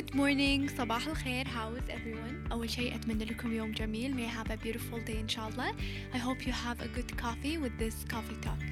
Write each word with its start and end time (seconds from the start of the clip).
Good 0.00 0.14
morning. 0.14 0.70
صباح 0.78 1.06
الخير. 1.06 1.46
How 1.46 1.78
is 1.78 1.90
everyone? 1.90 2.52
أول 2.52 2.70
شيء 2.70 2.94
أتمنى 2.94 3.24
لكم 3.24 3.52
يوم 3.52 3.72
جميل. 3.72 4.14
May 4.16 4.30
have 4.30 4.50
a 4.50 4.56
beautiful 4.56 5.06
day 5.06 5.16
إن 5.16 5.28
شاء 5.28 5.48
الله 5.48 5.72
I 6.14 6.16
hope 6.16 6.46
you 6.46 6.52
have 6.52 6.80
a 6.80 6.88
good 6.88 7.16
coffee 7.22 7.58
with 7.58 7.78
this 7.78 8.12
coffee 8.12 8.46
talk. 8.46 8.64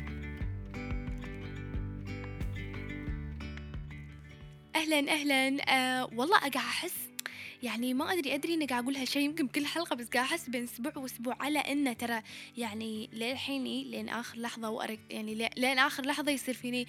أهلا 4.76 5.12
أهلا. 5.12 5.62
أه 5.68 6.10
والله 6.14 6.38
قاعد 6.38 6.56
أحس 6.56 6.94
يعني 7.62 7.94
ما 7.94 8.12
أدري 8.12 8.34
أدري 8.34 8.54
إني 8.54 8.66
قاعد 8.66 8.82
أقول 8.82 8.96
هالشيء 8.96 9.22
يمكن 9.22 9.46
بكل 9.46 9.66
حلقة 9.66 9.96
بس 9.96 10.06
قاعد 10.06 10.24
أحس 10.24 10.48
بين 10.48 10.64
أسبوع 10.64 10.92
وأسبوع 10.96 11.36
على 11.40 11.58
إنه 11.58 11.92
ترى 11.92 12.22
يعني 12.56 13.10
للحيني 13.12 13.84
لين 13.84 14.08
آخر 14.08 14.38
لحظة 14.38 14.70
وأرك 14.70 15.00
يعني 15.10 15.50
لين 15.56 15.78
آخر 15.78 16.06
لحظة 16.06 16.32
يصير 16.32 16.54
فيني 16.54 16.86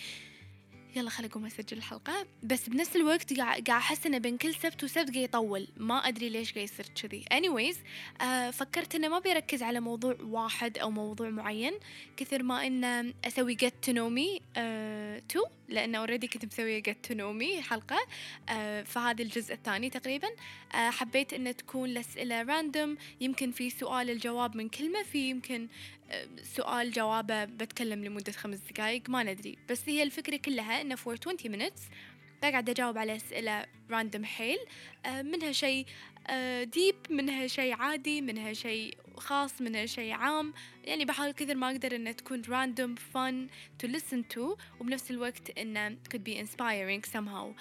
يلا 0.96 1.10
خلي 1.10 1.28
اقوم 1.28 1.46
اسجل 1.46 1.78
الحلقة. 1.78 2.26
بس 2.44 2.70
بنفس 2.70 2.96
الوقت 2.96 3.34
قاعد 3.34 3.70
أحس 3.70 4.06
إنه 4.06 4.18
بين 4.18 4.38
كل 4.38 4.56
سبت 4.56 4.84
وسبت 4.84 4.98
قاعد 4.98 5.16
يطول. 5.16 5.68
ما 5.78 6.08
أدري 6.08 6.30
ليش 6.30 6.54
قاعد 6.54 6.64
يصير 6.64 6.86
كذي. 7.02 7.26
Anyways 7.34 7.78
آه 8.22 8.52
فكرت 8.52 8.96
إنه 8.96 9.08
ما 9.08 9.20
بيركز 9.20 9.64
على 9.64 9.80
موضوع 9.80 10.16
واحد 10.22 10.78
أو 10.78 10.92
موضوع 10.92 11.30
معين 11.30 11.74
كثر 12.18 12.44
ما 12.44 12.68
إنه 12.68 13.14
أسوي 13.26 13.58
me 13.58 14.42
آه 14.58 15.22
تو 15.30 15.44
لأن 15.70 15.96
already 15.96 16.28
كنت 16.28 16.46
مسوية 16.46 16.84
know 16.84 17.42
me 17.42 17.60
حلقة 17.70 17.98
آه 18.50 18.82
فهذا 18.84 19.24
الجزء 19.24 19.54
الثاني 19.54 19.90
تقريبا. 19.90 20.28
آه 20.76 20.90
حبيت 20.90 21.34
أن 21.34 21.56
تكون 21.56 21.90
الأسئلة 21.90 22.42
random 22.42 22.98
يمكن 23.22 23.52
في 23.52 23.70
سؤال 23.70 24.10
الجواب 24.10 24.58
من 24.58 24.70
كلمة 24.70 25.04
في 25.04 25.30
يمكن 25.30 25.68
آه 26.12 26.28
سؤال 26.44 26.92
جوابه 26.92 27.46
بتكلم 27.46 28.06
لمدة 28.06 28.32
خمس 28.32 28.60
دقايق 28.72 29.10
ما 29.10 29.24
ندري. 29.24 29.58
بس 29.70 29.82
هي 29.90 30.04
الفكرة 30.04 30.38
كلها 30.38 30.82
أنه 30.82 30.96
for 30.96 31.08
20 31.08 31.38
minutes 31.38 31.82
بقعد 32.42 32.70
أجاوب 32.70 32.98
على 32.98 33.16
أسئلة 33.16 33.66
random 33.92 34.26
حيل 34.26 34.58
منها 35.06 35.52
شيء 35.52 35.86
deep 36.64 36.96
آه 37.10 37.14
منها 37.14 37.48
شيء 37.48 37.74
عادي 37.74 38.22
منها 38.22 38.54
شيء 38.54 38.98
خاص 39.18 39.62
منها 39.62 39.86
شيء 39.86 40.12
عام. 40.12 40.54
يعني 40.84 41.06
بحاول 41.06 41.32
كثر 41.32 41.56
ما 41.56 41.72
أقدر 41.72 41.96
إنها 41.96 42.12
تكون 42.12 42.44
random 42.44 43.00
fun 43.14 43.50
to 43.84 43.92
listen 43.92 44.36
to 44.36 44.58
وبنفس 44.80 45.12
الوقت 45.12 45.58
إنه 45.58 45.98
could 46.14 46.24
be 46.24 46.36
inspiring 46.36 47.10
somehow. 47.12 47.56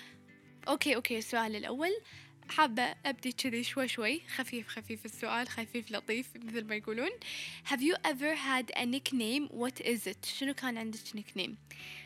okay 0.68 0.94
okay 0.94 1.18
السؤال 1.18 1.56
الأول. 1.56 1.90
حابة 2.50 2.82
أبدي 2.82 3.32
كذي 3.32 3.64
شوي 3.64 3.88
شوي. 3.88 4.20
خفيف 4.36 4.68
خفيف 4.68 5.04
السؤال 5.04 5.48
خفيف 5.48 5.90
لطيف 5.90 6.36
مثل 6.36 6.64
ما 6.64 6.74
يقولون. 6.74 7.10
Have 7.64 7.80
you 7.80 7.94
ever 8.04 8.34
had 8.34 8.70
a 8.76 8.86
nickname? 8.86 9.48
What 9.48 9.80
is 9.80 10.06
it? 10.06 10.24
شنو 10.24 10.54
كان 10.54 10.78
عندك 10.78 10.98
nickname 10.98 11.50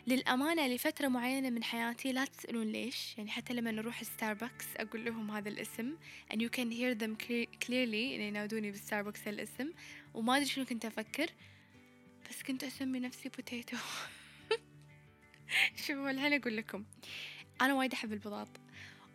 للأمانة 0.07 0.67
لفترة 0.67 1.09
معينة 1.09 1.51
من 1.51 1.65
حياتي 1.65 2.13
لا 2.13 2.25
تسألون 2.25 2.73
ليش. 2.73 3.19
يعني 3.19 3.31
حتى 3.31 3.55
لما 3.55 3.71
نروح 3.71 4.03
ستاربكس 4.03 4.67
أقول 4.77 5.05
لهم 5.05 5.31
هذا 5.31 5.49
الاسم 5.49 5.97
and 6.33 6.37
you 6.37 6.49
can 6.49 6.71
hear 6.71 6.95
them 6.95 7.17
clearly 7.65 7.95
يعني 7.95 8.29
ينادوني 8.29 8.71
بالستاربكس 8.71 9.29
الاسم. 9.29 9.73
وما 10.15 10.37
أدري 10.37 10.47
شنو 10.47 10.65
كنت 10.65 10.85
أفكر. 10.85 11.31
بس 12.31 12.43
كنت 12.43 12.65
أسمي 12.65 13.01
نفسي 13.01 13.29
potato 13.29 13.77
شوفوا 15.87 16.11
الحين 16.11 16.33
أقول 16.33 16.57
لكم. 16.57 16.85
أنا 17.61 17.75
وايد 17.75 17.93
أحب 17.93 18.13
البطاط. 18.13 18.49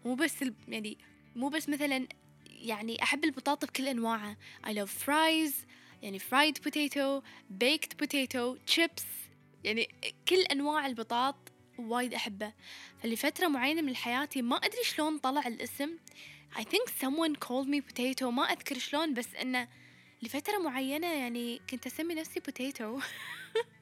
مو 0.05 0.15
بس 0.15 0.43
يعني 0.67 0.97
مو 1.37 1.49
بس 1.49 1.69
مثلا 1.69 2.07
يعني 2.47 3.03
أحب 3.03 3.23
البطاطا 3.23 3.67
بكل 3.67 3.87
أنواعها. 3.87 4.37
I 4.65 4.69
love 4.69 5.05
fries 5.05 5.53
يعني 6.01 6.19
fried 6.19 6.55
potato 6.67 7.23
baked 7.63 7.93
potato 8.03 8.73
chips 8.75 9.03
يعني 9.63 9.89
كل 10.27 10.41
أنواع 10.51 10.85
البطاط 10.85 11.35
وايد 11.79 12.13
أحبه 12.13 12.53
فلفترة 13.03 13.47
معينة 13.47 13.81
من 13.81 13.95
حياتي 13.95 14.41
ما 14.41 14.55
أدري 14.55 14.83
شلون 14.83 15.17
طلع 15.17 15.47
الاسم. 15.47 15.89
I 16.55 16.61
think 16.63 16.89
someone 17.01 17.35
called 17.35 17.67
me 17.67 17.81
potato. 17.81 18.23
ما 18.23 18.43
أذكر 18.43 18.77
شلون 18.77 19.13
بس 19.13 19.35
إنه 19.35 19.67
لفترة 20.21 20.57
معينة 20.57 21.07
يعني 21.07 21.61
كنت 21.69 21.85
أسمي 21.85 22.13
نفسي 22.13 22.39
potato. 22.39 22.83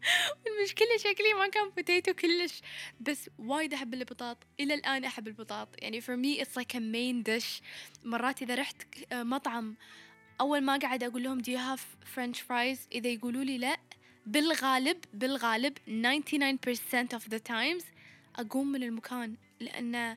المشكلة 0.46 0.96
شكلي 0.98 1.34
ما 1.38 1.48
كان 1.48 1.70
بوتيتو 1.70 2.14
كلش 2.14 2.60
بس 3.00 3.30
وايد 3.38 3.74
أحب 3.74 3.94
البطاط 3.94 4.36
إلى 4.60 4.74
الآن 4.74 5.04
أحب 5.04 5.28
البطاط. 5.28 5.68
يعني 5.78 6.00
for 6.00 6.16
me 6.16 6.42
it's 6.42 6.56
like 6.56 6.74
a 6.74 6.80
main 6.80 7.22
dish. 7.22 7.62
مرات 8.04 8.42
إذا 8.42 8.54
رحت 8.54 8.76
مطعم 9.12 9.74
أول 10.40 10.60
ما 10.60 10.76
قاعد 10.76 11.02
أقول 11.02 11.22
لهم 11.22 11.42
do 11.42 11.46
you 11.46 11.58
have 11.58 11.80
french 12.14 12.40
fries? 12.40 12.78
إذا 12.92 13.08
يقولوا 13.08 13.44
لي 13.44 13.58
لأ 13.58 13.76
بالغالب 14.26 15.04
بالغالب 15.14 15.78
99% 15.78 17.16
of 17.16 17.22
the 17.30 17.40
times 17.48 17.84
أقوم 18.36 18.72
من 18.72 18.82
المكان 18.82 19.34
لأنه 19.60 20.16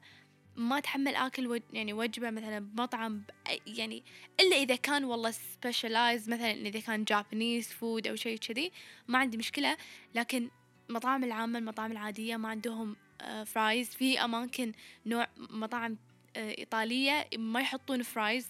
ما 0.56 0.78
اتحمل 0.78 1.16
آكل. 1.16 1.62
يعني 1.74 1.94
وجبة 1.94 2.30
مثلا 2.30 2.60
بمطعم 2.60 3.24
يعني 3.68 4.04
إلا 4.40 4.56
إذا 4.56 4.76
كان 4.76 5.04
والله 5.04 5.32
specialized 5.32 6.30
مثلا 6.30 6.52
إذا 6.52 6.80
كان 6.80 7.04
Japanese 7.04 7.68
food 7.68 8.08
أو 8.08 8.16
شيء 8.16 8.38
كذي 8.38 8.72
ما 9.08 9.18
عندي 9.18 9.38
مشكلة. 9.38 9.78
لكن 10.16 10.50
مطاعم 10.90 11.24
العامة 11.24 11.60
المطاعم 11.60 11.92
العادية 11.92 12.38
ما 12.38 12.50
عندهم 12.50 12.96
fries 13.46 13.90
في 13.90 14.20
أماكن 14.20 14.72
نوع 15.06 15.28
مطاعم 15.38 15.98
إيطالية 16.36 17.28
ما 17.38 17.62
يحطون 17.62 18.04
fries 18.04 18.48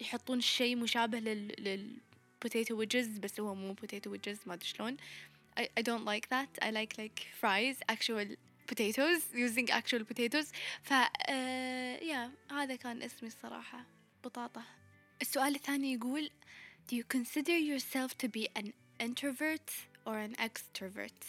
يحطون 0.00 0.40
شيء 0.40 0.76
مشابه 0.76 1.18
لل, 1.18 1.54
لل 1.58 1.96
potato 2.44 2.74
wedges 2.74 3.20
بس 3.20 3.40
هو 3.40 3.54
مو 3.54 3.74
potato 3.74 4.10
wedges 4.10 4.46
ما 4.46 4.54
أدري 4.54 4.66
شلون. 4.66 4.96
I, 5.58 5.62
I 5.62 5.82
don't 5.82 6.04
like 6.04 6.28
that. 6.28 6.50
I 6.62 6.70
like 6.70 6.92
like 6.98 7.18
fries. 7.40 7.76
Actual 7.88 8.36
potatoes 8.72 9.20
using 9.34 9.66
actual 9.70 10.04
potatoes 10.12 10.46
ف 10.82 10.90
yeah 12.02 12.30
هذا 12.50 12.76
كان 12.76 13.02
اسمي 13.02 13.28
الصراحة 13.28 13.84
بطاطا 14.24 14.62
السؤال 15.22 15.54
الثاني 15.54 15.92
يقول 15.92 16.30
Do 16.90 16.96
you 16.96 17.04
consider 17.16 17.56
yourself 17.70 18.10
to 18.22 18.28
be 18.28 18.48
an 18.60 18.72
introvert 19.00 19.70
or 20.06 20.12
an 20.30 20.34
extrovert. 20.46 21.24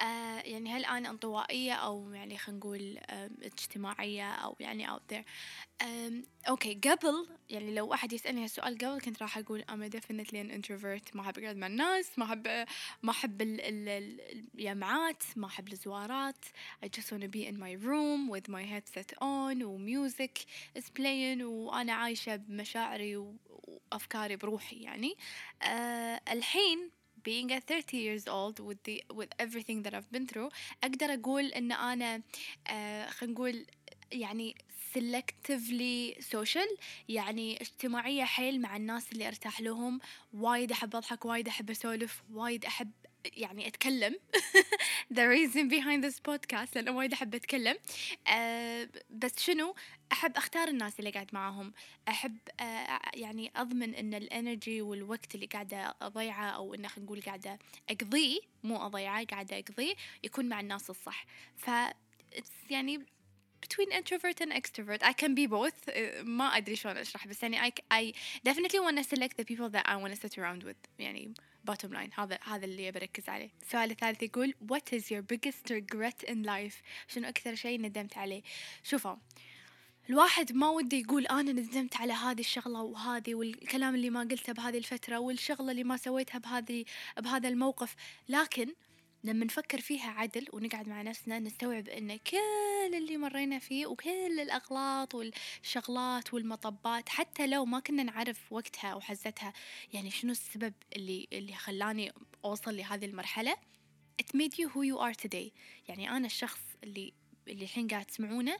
آه 0.00 0.38
يعني 0.40 0.70
هل 0.72 0.84
أنا 0.84 1.10
انطوائية 1.10 1.72
أو 1.72 2.12
يعني 2.12 2.38
خلينا 2.38 2.58
نقول 2.60 2.98
آم، 3.10 3.36
اجتماعية 3.42 4.32
أو 4.32 4.56
يعني 4.60 4.86
out 4.88 5.00
there. 5.12 5.24
آم، 5.82 6.24
أوكي 6.48 6.74
قبل 6.74 7.26
يعني 7.50 7.74
لو 7.74 7.94
أحد 7.94 8.12
يسألني 8.12 8.44
هالسؤال 8.44 8.78
قبل 8.78 9.00
كنت 9.00 9.22
راح 9.22 9.38
أقول 9.38 9.64
I'm 9.70 9.96
definitely 9.96 10.36
an 10.36 10.50
introvert. 10.58 11.16
ما 11.16 11.20
أحب 11.20 11.38
أقعد 11.38 11.56
مع 11.56 11.66
الناس 11.66 12.18
ما 12.18 12.24
أحب 12.24 12.66
ما 13.02 13.10
أحب 13.10 13.42
ال- 13.42 13.60
ال- 13.60 13.88
ال- 13.88 14.20
الجامعات 14.54 15.22
ما 15.36 15.46
أحب 15.46 15.72
الزوارات. 15.72 16.44
I 16.84 16.88
just 16.88 17.12
wanna 17.12 17.28
be 17.28 17.46
in 17.46 17.58
my 17.58 17.72
room 17.86 18.28
with 18.36 18.48
my 18.48 18.62
headset 18.62 19.12
on 19.22 19.62
و 19.62 19.78
music 19.78 20.38
is 20.78 20.84
playing 20.98 21.42
وأنا 21.42 21.92
عايشة 21.92 22.36
بمشاعري 22.36 23.16
وأفكاري 23.92 24.36
بروحي 24.36 24.76
يعني. 24.76 25.14
آه 25.62 26.20
الحين 26.32 26.90
being 27.24 27.50
at 27.52 27.62
30 27.66 27.96
years 27.96 28.28
old 28.28 28.60
with 28.60 28.78
the 28.84 29.02
with 29.18 29.30
everything 29.38 29.82
that 29.82 29.94
I've 29.94 30.10
been 30.12 30.26
through 30.26 30.50
أقدر 30.84 31.14
أقول 31.14 31.44
إن 31.44 31.72
أنا 31.72 32.22
آه 32.68 33.06
خلينا 33.10 33.34
نقول 33.34 33.66
يعني 34.12 34.54
selectively 34.94 36.22
social 36.22 36.78
يعني 37.08 37.60
اجتماعية 37.60 38.24
حيل 38.24 38.60
مع 38.60 38.76
الناس 38.76 39.12
اللي 39.12 39.28
أرتاح 39.28 39.60
لهم 39.60 40.00
وايد 40.34 40.72
أحب 40.72 40.96
أضحك 40.96 41.24
وايد 41.24 41.48
أحب 41.48 41.70
أسولف 41.70 42.22
وايد 42.32 42.64
أحب 42.64 42.90
يعني 43.32 43.68
أتكلم. 43.68 44.14
The 45.14 45.26
reason 45.28 45.68
behind 45.70 46.04
this 46.04 46.18
podcast 46.30 46.76
لأنه 46.76 46.90
وايد 46.90 47.12
أحب 47.12 47.34
أتكلم. 47.34 47.76
آه 48.28 48.88
بس 49.10 49.40
شنو؟ 49.40 49.74
أحب 50.12 50.36
أختار 50.36 50.68
الناس 50.68 50.98
اللي 50.98 51.10
قاعد 51.10 51.28
معاهم. 51.32 51.72
أحب 52.08 52.38
آه 52.60 53.00
يعني 53.14 53.52
أضمن 53.56 53.94
إن 53.94 54.14
الانرجي 54.14 54.82
والوقت 54.82 55.34
اللي 55.34 55.46
قاعدة 55.46 55.96
أضيعه 56.02 56.50
أو 56.50 56.74
إنه 56.74 56.88
خلينا 56.88 57.06
نقول 57.06 57.22
قاعدة 57.22 57.58
أقضيه 57.90 58.40
مو 58.64 58.86
أضيعه 58.86 59.24
قاعدة 59.24 59.58
أقضيه 59.58 59.94
يكون 60.24 60.48
مع 60.48 60.60
الناس 60.60 60.90
الصح. 60.90 61.26
ف 61.56 61.70
يعني 62.70 63.06
between 63.66 63.88
introvert 63.98 64.38
and 64.44 64.50
extrovert. 64.60 65.00
I 65.02 65.12
can 65.12 65.32
be 65.34 65.46
both. 65.46 65.78
آه، 65.88 66.22
ما 66.22 66.44
أدري 66.56 66.76
شلون 66.76 66.96
أشرح 66.96 67.26
بس 67.26 67.42
يعني 67.42 67.60
I, 67.60 67.72
I 67.94 68.12
definitely 68.48 68.80
want 68.86 68.96
to 68.98 69.04
select 69.04 69.36
the 69.36 69.44
people 69.44 69.68
that 69.68 69.84
I 69.86 69.96
want 69.96 70.12
to 70.14 70.20
sit 70.20 70.38
around 70.38 70.62
with. 70.62 70.76
يعني 70.98 71.34
bottom 71.70 71.92
line 71.92 72.20
هذا 72.20 72.38
هذا 72.42 72.64
اللي 72.64 72.92
بركز 72.92 73.28
عليه. 73.28 73.50
السؤال 73.62 73.90
الثالث 73.90 74.22
يقول 74.22 74.54
what 74.72 74.96
is 74.98 75.02
your 75.02 75.22
biggest 75.22 75.70
regret 75.70 76.30
in 76.30 76.44
life 76.46 76.74
شنو 77.08 77.28
أكثر 77.28 77.54
شيء 77.54 77.80
ندمت 77.80 78.16
عليه؟ 78.16 78.42
شوفوا 78.82 79.16
الواحد 80.10 80.52
ما 80.52 80.68
وده 80.68 80.96
يقول 80.96 81.26
أنا 81.26 81.52
ندمت 81.52 81.96
على 81.96 82.12
هذه 82.12 82.40
الشغلة 82.40 82.82
وهذه 82.82 83.34
والكلام 83.34 83.94
اللي 83.94 84.10
ما 84.10 84.20
قلته 84.20 84.52
بهذه 84.52 84.78
الفترة 84.78 85.18
والشغلة 85.18 85.70
اللي 85.70 85.84
ما 85.84 85.96
سويتها 85.96 86.38
بهذه 86.38 86.84
بهذا 87.18 87.48
الموقف. 87.48 87.94
لكن 88.28 88.74
لما 89.24 89.44
نفكر 89.44 89.80
فيها 89.80 90.10
عدل 90.10 90.46
ونقعد 90.52 90.88
مع 90.88 91.02
نفسنا 91.02 91.38
نستوعب 91.38 91.88
إن 91.88 92.16
كل 92.16 92.94
اللي 92.94 93.16
مرينا 93.16 93.58
فيه 93.58 93.86
وكل 93.86 94.40
الأغلاط 94.40 95.14
والشغلات 95.14 96.34
والمطبات 96.34 97.08
حتى 97.08 97.46
لو 97.46 97.64
ما 97.64 97.80
كنا 97.80 98.02
نعرف 98.02 98.52
وقتها 98.52 98.90
أو 98.90 99.00
حزتها 99.00 99.52
يعني 99.92 100.10
شنو 100.10 100.32
السبب 100.32 100.74
اللي 100.96 101.28
اللي 101.32 101.54
خلاني 101.54 102.12
أوصل 102.44 102.76
لهذه 102.76 103.04
المرحلة؟ 103.04 103.56
It 104.22 104.36
made 104.36 104.54
you 104.58 104.68
who 104.68 104.82
you 104.82 104.98
are 105.00 105.14
today. 105.24 105.50
يعني 105.88 106.10
أنا 106.10 106.26
الشخص 106.26 106.60
اللي 106.84 107.12
اللي 107.48 107.64
الحين 107.64 107.88
قاعد 107.88 108.04
تسمعونه. 108.04 108.56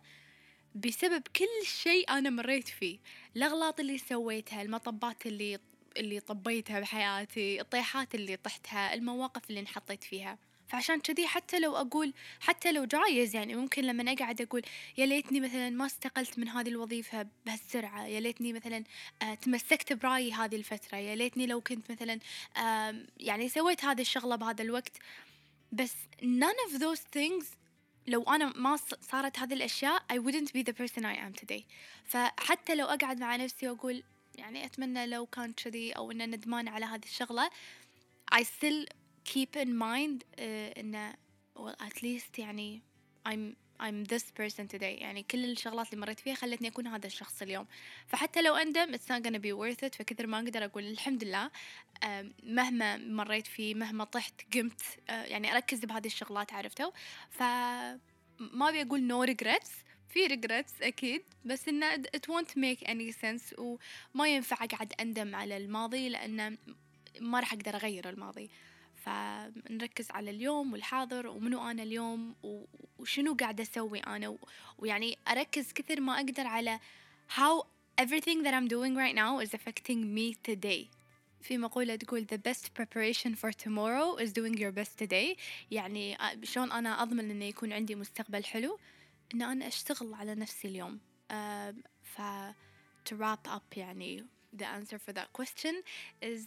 بسبب 0.74 1.22
كل 1.36 1.66
شيء 1.66 2.10
أنا 2.10 2.30
مريت 2.30 2.68
فيه. 2.68 2.98
الأغلاط 3.36 3.80
اللي 3.80 3.98
سويتها 3.98 4.62
المطبات 4.62 5.26
اللي 5.26 5.58
اللي 5.96 6.20
طبيتها 6.20 6.80
بحياتي 6.80 7.60
الطيحات 7.60 8.14
اللي 8.14 8.36
طحتها 8.36 8.94
المواقف 8.94 9.50
اللي 9.50 9.60
انحطيت 9.60 10.04
فيها. 10.04 10.38
فعشان 10.74 11.00
كذي 11.00 11.26
حتى 11.26 11.58
لو 11.58 11.76
أقول 11.76 12.12
حتى 12.40 12.72
لو 12.72 12.84
جايز 12.84 13.36
يعني 13.36 13.54
ممكن 13.54 13.84
لما 13.84 14.12
أقعد 14.12 14.40
أقول 14.40 14.62
يا 14.98 15.06
ليتني 15.06 15.40
مثلا 15.40 15.70
ما 15.70 15.86
استقلت 15.86 16.38
من 16.38 16.48
هذه 16.48 16.68
الوظيفة 16.68 17.26
بهالسرعة 17.46 18.06
يا 18.06 18.20
ليتني 18.20 18.52
مثلا 18.52 18.84
آه 19.22 19.34
تمسكت 19.34 19.92
برأيي 19.92 20.32
هذه 20.32 20.56
الفترة 20.56 20.98
يا 20.98 21.14
ليتني 21.14 21.46
لو 21.46 21.60
كنت 21.60 21.90
مثلا 21.90 22.18
يعني 23.16 23.48
سويت 23.48 23.84
هذه 23.84 24.00
الشغلة 24.00 24.36
بهذا 24.36 24.62
الوقت. 24.62 24.92
بس 25.72 25.92
none 26.22 26.70
of 26.70 26.80
those 26.80 27.00
things 27.18 27.44
لو 28.06 28.22
أنا 28.22 28.52
ما 28.56 28.76
صارت 29.00 29.38
هذه 29.38 29.54
الأشياء 29.54 30.02
I 30.12 30.16
wouldn't 30.16 30.52
be 30.52 30.62
the 30.62 30.74
person 30.74 31.04
I 31.04 31.16
am 31.16 31.44
today. 31.44 31.62
فحتى 32.04 32.74
لو 32.74 32.86
أقعد 32.86 33.20
مع 33.20 33.36
نفسي 33.36 33.68
وأقول 33.68 34.02
يعني 34.34 34.64
أتمنى 34.64 35.06
لو 35.06 35.26
كان 35.26 35.52
كذي 35.52 35.92
أو 35.92 36.10
إن 36.10 36.30
ندمان 36.30 36.68
على 36.68 36.86
هذه 36.86 37.04
الشغلة 37.04 37.50
I 38.34 38.42
still 38.42 39.03
keep 39.32 39.56
in 39.64 39.68
mind 39.68 40.22
uh, 40.22 40.78
إنه 40.78 41.12
well 41.58 41.76
at 41.86 41.96
least 42.02 42.38
يعني 42.38 42.82
I'm 43.28 43.54
I'm 43.80 44.04
this 44.12 44.22
person 44.40 44.68
today. 44.74 44.82
يعني 44.82 45.22
كل 45.22 45.44
الشغلات 45.44 45.92
اللي 45.92 46.00
مريت 46.00 46.20
فيها 46.20 46.34
خلتني 46.34 46.68
أكون 46.68 46.86
هذا 46.86 47.06
الشخص 47.06 47.42
اليوم. 47.42 47.66
فحتى 48.06 48.42
لو 48.42 48.54
أندم 48.56 48.96
it's 48.96 49.08
not 49.10 49.22
gonna 49.26 49.38
be 49.38 49.52
worth 49.52 49.88
it. 49.88 49.94
فكثر 49.96 50.26
ما 50.26 50.38
أقدر 50.38 50.64
أقول 50.64 50.84
الحمد 50.84 51.24
لله. 51.24 51.50
آم، 52.04 52.34
مهما 52.42 52.96
مريت 52.96 53.46
فيه 53.46 53.74
مهما 53.74 54.04
طحت 54.04 54.34
قمت 54.54 54.80
آه، 55.10 55.24
يعني 55.24 55.52
أركز 55.52 55.84
بهذه 55.84 56.06
الشغلات 56.06 56.52
عرفتوا؟ 56.52 56.90
ف 57.30 57.42
ما 58.40 58.68
أبي 58.68 58.82
أقول 58.82 59.08
no 59.08 59.30
regrets. 59.30 59.70
في 60.08 60.28
regrets 60.28 60.82
أكيد. 60.82 61.22
بس 61.44 61.68
إنه 61.68 61.94
it 61.96 62.28
won't 62.30 62.50
make 62.56 62.86
any 62.86 63.12
sense 63.22 63.58
وما 63.58 64.28
ينفع 64.28 64.64
أقعد 64.64 64.92
أندم 65.00 65.34
على 65.34 65.56
الماضي 65.56 66.08
لأنه 66.08 66.58
ما 67.20 67.40
راح 67.40 67.52
أقدر 67.52 67.76
أغير 67.76 68.08
الماضي. 68.08 68.50
فنركز 69.04 70.10
على 70.10 70.30
اليوم 70.30 70.72
والحاضر 70.72 71.26
ومنو 71.26 71.70
أنا 71.70 71.82
اليوم 71.82 72.34
وشنو 72.98 73.34
قاعدة 73.34 73.62
أسوي 73.62 73.98
أنا 74.00 74.36
ويعني 74.78 75.18
أركز 75.28 75.72
كثر 75.72 76.00
ما 76.00 76.14
أقدر 76.16 76.46
على 76.46 76.80
how 77.28 77.62
everything 78.00 78.42
that 78.42 78.54
I'm 78.54 78.68
doing 78.68 78.94
right 78.96 79.14
now 79.14 79.38
is 79.40 79.54
affecting 79.54 80.14
me 80.14 80.34
today. 80.48 80.88
في 81.42 81.58
مقولة 81.58 81.96
تقول 81.96 82.26
the 82.26 82.38
best 82.38 82.74
preparation 82.74 83.34
for 83.34 83.52
tomorrow 83.52 84.16
is 84.16 84.32
doing 84.32 84.54
your 84.58 84.72
best 84.72 84.98
today. 84.98 85.36
يعني 85.70 86.16
آه، 86.20 86.36
شلون 86.42 86.72
أنا 86.72 87.02
أضمن 87.02 87.30
إنه 87.30 87.44
يكون 87.44 87.72
عندي 87.72 87.94
مستقبل 87.94 88.44
حلو؟ 88.44 88.78
إن 89.34 89.42
أنا 89.42 89.66
أشتغل 89.68 90.14
على 90.14 90.34
نفسي 90.34 90.68
اليوم. 90.68 91.00
آم، 91.30 91.82
ف 92.02 92.20
to 93.08 93.16
wrap 93.16 93.48
up 93.56 93.76
يعني 93.76 94.24
the 94.56 94.64
answer 94.64 94.98
for 94.98 95.12
that 95.12 95.28
question 95.32 95.74
is 96.22 96.40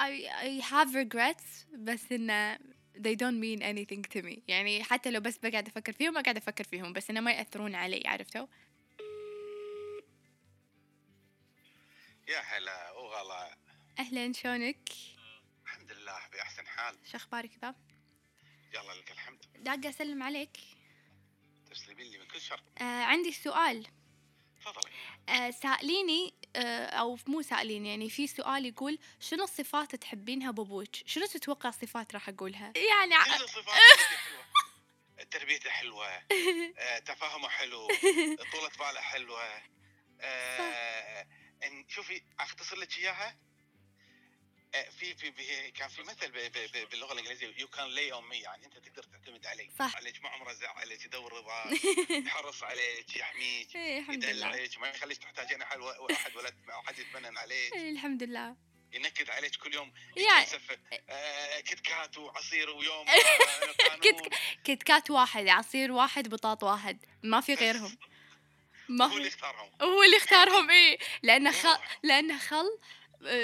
I, 0.00 0.12
I 0.46 0.64
have 0.72 0.94
regrets 0.94 1.74
بس 1.74 2.12
إنه 2.12 2.58
they 2.96 3.14
don't 3.14 3.40
mean 3.40 3.62
anything 3.62 4.02
to 4.14 4.22
me. 4.22 4.38
يعني 4.48 4.84
حتى 4.84 5.10
لو 5.10 5.20
بس 5.20 5.38
بقعد 5.38 5.68
أفكر 5.68 5.92
فيهم 5.92 6.14
ما 6.14 6.20
قاعد 6.20 6.36
أفكر 6.36 6.64
فيهم 6.64 6.92
بس 6.92 7.10
إنه 7.10 7.20
ما 7.20 7.32
يأثرون 7.32 7.74
علي 7.74 8.02
عرفتوا؟ 8.06 8.46
يا 12.28 12.40
هلا 12.40 12.90
وغلا 12.90 13.56
أهلا 13.98 14.32
شلونك؟ 14.32 14.88
الحمد 15.64 15.92
لله 15.92 16.18
بأحسن 16.32 16.66
حال. 16.66 16.96
شو 17.10 17.16
أخبارك 17.16 17.50
ذا 17.62 17.74
يلا 18.74 18.92
لك 18.92 19.10
الحمد. 19.10 19.44
داقة 19.58 19.88
أسلم 19.88 20.22
عليك. 20.22 20.56
تسلمين 21.70 22.06
لي 22.06 22.18
من 22.18 22.24
كل 22.26 22.40
شر. 22.40 22.62
آه 22.78 23.04
عندي 23.04 23.32
سؤال. 23.32 23.86
تفضلي. 24.60 24.90
آه 25.28 25.50
سائليني 25.50 26.34
آه 26.56 26.86
أو 26.86 27.18
مو 27.26 27.42
سائلين 27.42 27.86
يعني 27.86 28.10
في 28.10 28.26
سؤال 28.26 28.66
يقول 28.66 28.98
شنو 29.20 29.44
الصفات 29.44 29.94
تحبينها 29.96 30.50
بابوك 30.50 30.88
شنو 31.06 31.26
تتوقع 31.26 31.70
صفات 31.70 32.14
راح 32.14 32.28
أقولها؟ 32.28 32.72
يعني 32.76 33.24
كل 33.24 33.44
الصفات 33.44 33.74
حلوة؟ 33.74 34.44
تربيته 35.30 35.70
حلوة 35.70 36.06
آه، 36.78 36.98
تفاهمه 36.98 37.48
حلو 37.48 37.88
طولة 38.52 38.70
باله 38.78 39.00
حلوة 39.00 39.42
آه، 40.20 41.26
إن 41.64 41.84
شوفي 41.88 42.22
أختصر 42.40 42.76
لك 42.76 42.98
إياها؟ 42.98 43.36
في 44.72 45.14
في 45.14 45.32
في- 45.32 45.70
كان 45.70 45.88
في 45.88 46.02
مثل 46.02 46.30
باللغة 46.90 47.12
الإنجليزية 47.12 47.54
you 47.58 47.68
can 47.68 47.86
lean 47.88 48.12
on 48.12 48.28
me 48.28 48.36
يعني 48.38 48.66
أنت 48.66 48.78
تقدر 48.78 49.02
تعتمد 49.02 49.46
عليه 49.46 49.70
صح. 49.78 49.96
عليك 49.96 50.22
ما 50.22 50.28
عمره 50.28 50.52
زعل 50.52 50.76
عليك 50.78 51.04
يدور 51.04 51.32
رضاك 51.32 51.80
يحرص 52.26 52.62
عليك 52.62 53.16
يحميك 53.16 53.76
إيه 53.76 53.98
الحمد 53.98 54.24
لله. 54.24 54.56
يدلعك 54.56 54.78
ما 54.78 54.88
يخليك 54.88 55.18
تحتاجين 55.18 55.62
أحد 55.62 55.78
واحد 55.78 56.36
ولا 56.36 56.52
أحد 56.86 56.98
يتمنن 56.98 57.38
عليك. 57.38 57.74
إيه 57.74 57.90
الحمد 57.90 58.22
لله. 58.22 58.56
ينكد 58.92 59.30
عليك 59.30 59.56
كل 59.56 59.74
يوم 59.74 59.92
يعني- 60.16 60.46
آه 61.08 61.60
Kit 61.60 61.80
Kat 61.80 62.18
وعصير 62.18 62.70
ويوم 62.70 63.08
آه 63.08 63.12
قانون. 63.88 64.00
Kit 64.00 64.34
Kit 64.64 64.82
Kat 64.82 65.10
واحد 65.10 65.48
عصير 65.48 65.92
واحد 65.92 66.28
بطاط 66.28 66.62
واحد. 66.62 67.04
ما 67.22 67.40
في 67.40 67.54
غيرهم. 67.54 67.98
ما 68.88 69.04
هو 69.06 69.16
اللي 69.16 69.28
اختارهم. 69.28 69.70
هو 69.82 70.02
اللي 70.02 70.16
اختارهم 70.16 70.70
إيه. 70.70 70.98
لأنه 71.22 71.52
خل. 71.52 71.78
لأنه 72.02 72.38
خل 72.38 72.56
آه، 72.56 72.78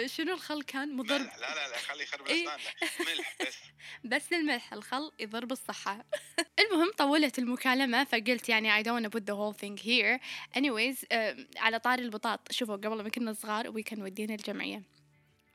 شنو 0.07 0.35
الخل 0.35 0.63
كان؟ 0.63 0.97
مضر 0.97 1.19
لا 1.19 1.25
لا 1.25 1.55
لا, 1.55 1.69
لا 1.69 1.77
خلي 1.77 2.03
يخرب 2.03 2.27
إيه. 2.27 2.45
الأسنان 2.45 2.59
لا. 2.99 3.15
ملح 3.15 3.37
بس. 3.41 3.57
بس 4.25 4.33
الملح 4.33 4.73
الخل 4.73 5.13
يضر 5.21 5.45
بالصحة 5.45 6.05
المهم 6.61 6.91
طولت 6.99 7.39
المكالمة 7.39 8.05
فقلت 8.05 8.49
يعني 8.49 8.83
I 8.83 8.87
don't 8.87 9.03
wanna 9.03 9.11
put 9.17 9.27
the 9.27 9.35
whole 9.35 9.59
thing 9.63 9.77
here. 9.77 10.21
Anyways 10.59 11.05
آه 11.13 11.37
على 11.57 11.79
طاري 11.79 12.03
البطاط. 12.03 12.53
شوفوا 12.53 12.77
قبل 12.77 13.03
ما 13.03 13.09
كنا 13.09 13.33
صغار 13.33 13.67
أبوي 13.67 13.83
كان 13.83 14.03
ودينا 14.03 14.35
الجمعية. 14.35 14.83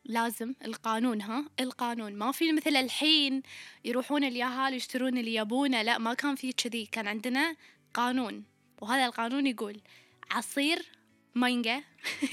لازم 0.05 0.53
القانون 0.65 1.21
ها؟ 1.21 1.45
القانون. 1.59 2.13
ما 2.13 2.31
في 2.31 2.51
مثل 2.51 2.75
الحين 2.75 3.41
يروحون 3.85 4.23
اليهال 4.23 4.73
يشترون 4.73 5.17
اللي 5.17 5.35
يبونه 5.35 5.81
لا 5.81 5.97
ما 5.97 6.13
كان 6.13 6.35
في 6.35 6.53
كذي. 6.53 6.85
كان 6.85 7.07
عندنا 7.07 7.55
قانون. 7.93 8.43
وهذا 8.81 9.05
القانون 9.05 9.47
يقول 9.47 9.81
عصير 10.31 10.85
مانجا 11.35 11.83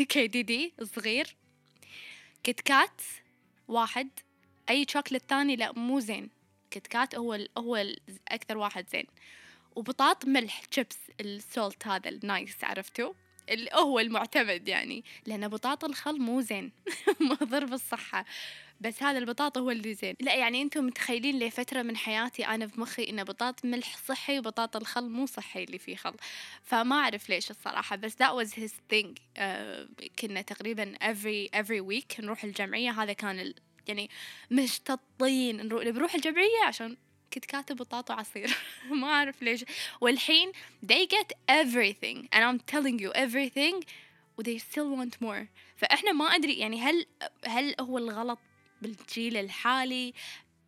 KDD 0.09 0.75
صغير 0.83 1.37
Kit 2.49 2.61
Kat 2.61 3.01
واحد 3.69 4.09
أي 4.71 4.87
شوكلت 4.89 5.23
ثاني 5.29 5.57
لا 5.57 5.73
مو 5.73 6.01
زين. 6.01 6.31
Kit 6.71 6.87
Kat 6.87 7.15
هو 7.15 7.35
ال 7.35 7.49
هو 7.59 7.77
ال 7.77 8.01
أكثر 8.29 8.59
واحد 8.59 8.89
زين. 8.89 9.07
وبطاط 9.77 10.25
ملح 10.25 10.63
chips 10.71 10.99
ال 11.21 11.34
salt 11.34 11.87
هذا 11.87 12.09
ال 12.09 12.20
nice 12.20 12.65
عرفتوا؟ 12.65 13.13
اللي 13.49 13.71
هو 13.75 14.01
المعتمد 14.01 14.69
يعني. 14.69 15.05
لأن 15.27 15.49
بطاط 15.49 15.85
الخل 15.85 16.21
مو 16.21 16.41
زين. 16.41 16.73
مضر 17.31 17.65
بالصحة 17.65 18.25
بس 18.81 19.03
هذا 19.03 19.19
البطاطا 19.19 19.61
هو 19.61 19.71
اللي 19.71 19.95
زين. 19.95 20.15
لا 20.21 20.35
يعني 20.35 20.63
أنتم 20.63 20.87
متخيلين 20.87 21.39
لفترة 21.39 21.83
من 21.83 21.97
حياتي 21.97 22.47
أنا 22.47 22.67
بمخي 22.67 23.05
ان 23.11 23.25
بطاط 23.25 23.65
ملح 23.65 23.97
صحي 23.97 24.39
وبطاط 24.39 24.77
الخل 24.77 25.09
مو 25.09 25.27
صحي 25.27 25.65
اللي 25.65 25.79
فيه 25.79 25.97
خل. 25.97 26.15
فما 26.63 26.97
أعرف 26.97 27.29
ليش 27.29 27.51
الصراحة 27.51 27.97
بس 27.97 28.13
that 28.13 28.45
was 28.45 28.49
his 28.49 28.73
thing. 28.93 29.09
uh, 29.39 29.41
كنا 30.21 30.43
تقريبا 30.43 30.95
every 30.95 31.59
every 31.61 31.81
week 31.93 32.21
نروح 32.21 32.45
الجمعية. 32.45 32.91
هذا 32.91 33.13
كان 33.13 33.41
ال... 33.41 33.55
يعني 33.89 34.11
مشتطين 34.51 35.57
نروح 35.57 35.89
بروح 35.89 36.15
الجمعية 36.15 36.65
عشان 36.67 36.97
كنت 37.33 37.45
كاتب 37.45 37.77
بطاطا 37.77 38.15
وعصير. 38.15 38.57
ما 39.01 39.07
أعرف 39.07 39.43
ليش. 39.43 39.65
والحين 40.01 40.53
they 40.87 41.07
get 41.07 41.33
everything 41.51 42.29
and 42.35 42.43
I'm 42.45 42.75
telling 42.75 42.99
you 42.99 43.13
everything. 43.13 43.85
و 44.39 44.43
they 44.43 44.59
still 44.59 44.97
want 44.99 45.27
more. 45.27 45.47
فإحنا 45.77 46.13
ما 46.13 46.25
أدري 46.25 46.55
يعني 46.55 46.81
هل 46.81 47.07
هل 47.47 47.75
هو 47.81 47.99
الغلط 47.99 48.39
بالجيل 48.83 49.37
الحالي 49.37 50.15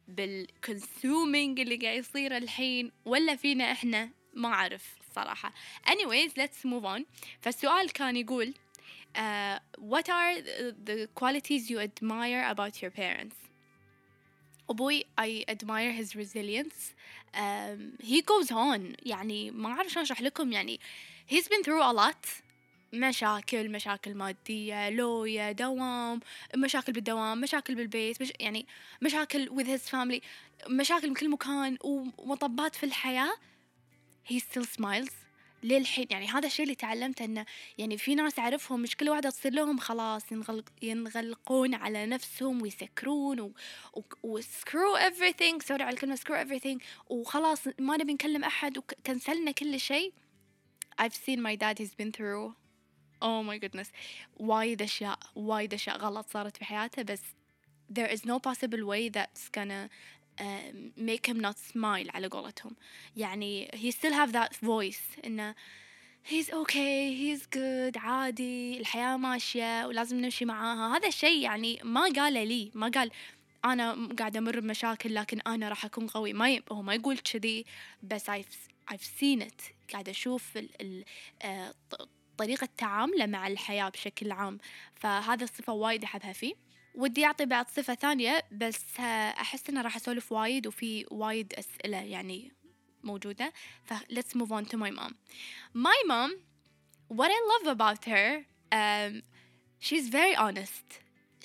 بالكونسومينج 0.08 1.60
اللي 1.60 1.76
قاعد 1.76 1.98
يصير 1.98 2.36
الحين 2.36 2.92
ولا 3.04 3.36
فينا 3.36 3.72
إحنا 3.72 4.10
ما 4.34 4.48
أعرف 4.48 4.94
الصراحة 5.08 5.52
anyways 5.86 6.30
let's 6.40 6.64
move 6.64 6.84
on 6.84 7.02
فالسؤال 7.40 7.92
كان 7.92 8.16
يقول 8.16 8.54
uh, 9.16 9.58
what 9.78 10.08
are 10.08 10.40
the 10.86 11.08
qualities 11.14 11.70
you 11.70 11.78
admire 11.78 12.44
about 12.54 12.82
your 12.82 12.90
parents 12.90 13.36
أبوي 14.70 15.04
I 15.20 15.44
admire 15.48 15.92
his 15.92 16.14
resilience 16.16 16.94
um, 17.34 17.98
he 18.02 18.22
goes 18.22 18.50
on 18.50 18.96
يعني 19.06 19.50
ما 19.50 19.68
أعرف 19.68 19.92
شلون 19.92 20.02
أشرح 20.02 20.20
لكم 20.22 20.52
يعني 20.52 20.80
he's 21.30 21.44
been 21.48 21.62
through 21.64 21.82
a 21.82 21.92
lot 21.92 22.26
مشاكل 22.92 23.70
مشاكل 23.70 24.14
مادية 24.14 24.90
لويا 24.90 25.52
دوام 25.52 26.20
مشاكل 26.56 26.92
بالدوام 26.92 27.40
مشاكل 27.40 27.74
بالبيت 27.74 28.22
مش 28.22 28.32
يعني 28.40 28.66
مشاكل 29.02 29.48
with 29.48 29.66
his 29.66 29.90
family 29.90 30.20
مشاكل 30.68 31.08
من 31.08 31.14
كل 31.14 31.30
مكان 31.30 31.78
ومطبات 31.84 32.74
في 32.74 32.86
الحياة. 32.86 33.32
He 34.30 34.38
still 34.38 34.66
smiles. 34.78 35.12
للحين 35.62 36.06
يعني 36.10 36.26
هذا 36.26 36.46
الشيء 36.46 36.62
اللي 36.62 36.74
تعلمته 36.74 37.24
إنه 37.24 37.46
يعني 37.78 37.98
في 37.98 38.14
ناس 38.14 38.38
أعرفهم 38.38 38.80
مش 38.80 38.96
كل 38.96 39.08
واحدة 39.08 39.30
تصير 39.30 39.52
لهم 39.52 39.78
خلاص 39.78 40.32
ينغلق 40.32 40.64
ينغلقون 40.82 41.74
على 41.74 42.06
نفسهم 42.06 42.62
ويسكرون 42.62 43.40
و, 43.40 43.52
و, 43.94 44.00
و 44.22 44.40
screw 44.40 45.00
everything 45.10 45.66
سوري 45.66 45.82
على 45.82 45.94
الكلمة 45.94 46.16
screw 46.16 46.46
everything 46.48 46.82
وخلاص 47.08 47.60
ما 47.78 47.96
نبي 47.96 48.12
نكلم 48.12 48.44
أحد 48.44 48.78
وكنسلنا 48.78 49.50
كل 49.50 49.80
شيء. 49.80 50.12
I've 51.02 51.14
seen 51.14 51.40
my 51.40 51.56
dad 51.56 51.78
he's 51.78 51.94
been 51.94 52.12
through 52.12 52.54
oh 53.22 53.42
my 53.42 53.58
goodness. 53.58 53.88
وايد 54.36 54.82
أشياء 54.82 55.18
وايد 55.34 55.74
أشياء 55.74 55.98
غلط 55.98 56.26
صارت 56.30 56.56
في 56.56 56.64
حياته 56.64 57.02
بس 57.02 57.20
there 57.98 58.10
is 58.16 58.20
no 58.24 58.38
possible 58.38 58.84
way 58.84 59.08
that's 59.08 59.48
gonna 59.56 59.88
uh, 60.40 60.44
make 60.96 61.26
him 61.26 61.40
not 61.40 61.58
smile 61.58 62.10
على 62.14 62.28
قولتهم. 62.28 62.76
يعني 63.16 63.68
he 63.74 63.90
still 63.90 64.12
have 64.12 64.32
that 64.32 64.54
voice 64.54 65.24
إنه 65.24 65.54
he's 66.24 66.50
okay 66.50 67.14
he's 67.20 67.46
good 67.46 67.96
عادي 67.96 68.80
الحياة 68.80 69.16
ماشية 69.16 69.86
ولازم 69.86 70.20
نمشي 70.20 70.44
معاها. 70.44 70.96
هذا 70.96 71.08
الشيء 71.08 71.42
يعني 71.42 71.80
ما 71.84 72.00
قاله 72.16 72.44
لي 72.44 72.70
ما 72.74 72.88
قال 72.88 73.10
أنا 73.64 74.08
قاعدة 74.18 74.38
أمر 74.38 74.60
بمشاكل 74.60 75.14
لكن 75.14 75.40
أنا 75.40 75.68
راح 75.68 75.84
أكون 75.84 76.06
قوي. 76.06 76.32
ما. 76.32 76.60
هو 76.72 76.82
ما 76.82 76.94
يقول 76.94 77.18
كذي 77.18 77.64
بس 78.02 78.30
I've, 78.30 78.92
I've 78.92 79.04
seen 79.20 79.42
it. 79.42 79.90
قاعدة 79.92 80.10
أشوف 80.10 80.56
ال... 80.56 80.68
ال... 80.80 81.04
طريقة 82.40 82.68
تعامله 82.76 83.26
مع 83.26 83.46
الحياة 83.46 83.88
بشكل 83.88 84.32
عام 84.32 84.58
فهذا 84.94 85.44
الصفة 85.44 85.72
وايد 85.72 86.04
أحبها 86.04 86.32
فيه. 86.32 86.54
ودي 86.94 87.24
أعطي 87.24 87.46
بعض 87.46 87.66
صفة 87.66 87.94
ثانية 87.94 88.44
بس 88.52 89.00
أحس 89.00 89.70
إنه 89.70 89.82
راح 89.82 89.96
أسولف 89.96 90.32
وايد 90.32 90.66
وفي 90.66 91.06
وايد 91.10 91.54
أسئلة 91.54 91.96
يعني 91.96 92.52
موجودة 93.04 93.52
ف 93.84 93.94
let's 93.94 94.36
move 94.36 94.52
on 94.52 94.64
to 94.64 94.76
my 94.76 94.90
mom. 94.90 95.12
My 95.74 96.02
mom 96.08 96.30
what 97.08 97.30
I 97.30 97.40
love 97.52 97.66
about 97.76 98.04
her 98.04 98.44
um, 98.72 99.22
she's 99.80 100.08
very 100.08 100.34
honest. 100.36 100.86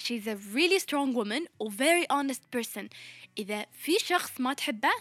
She's 0.06 0.28
a 0.28 0.38
really 0.56 0.80
strong 0.80 1.14
woman 1.14 1.48
و 1.60 1.70
very 1.70 2.06
honest 2.10 2.44
person. 2.58 2.90
إذا 3.38 3.66
في 3.72 4.00
شخص 4.00 4.42
ما 4.42 4.54
تحبه 4.54 4.94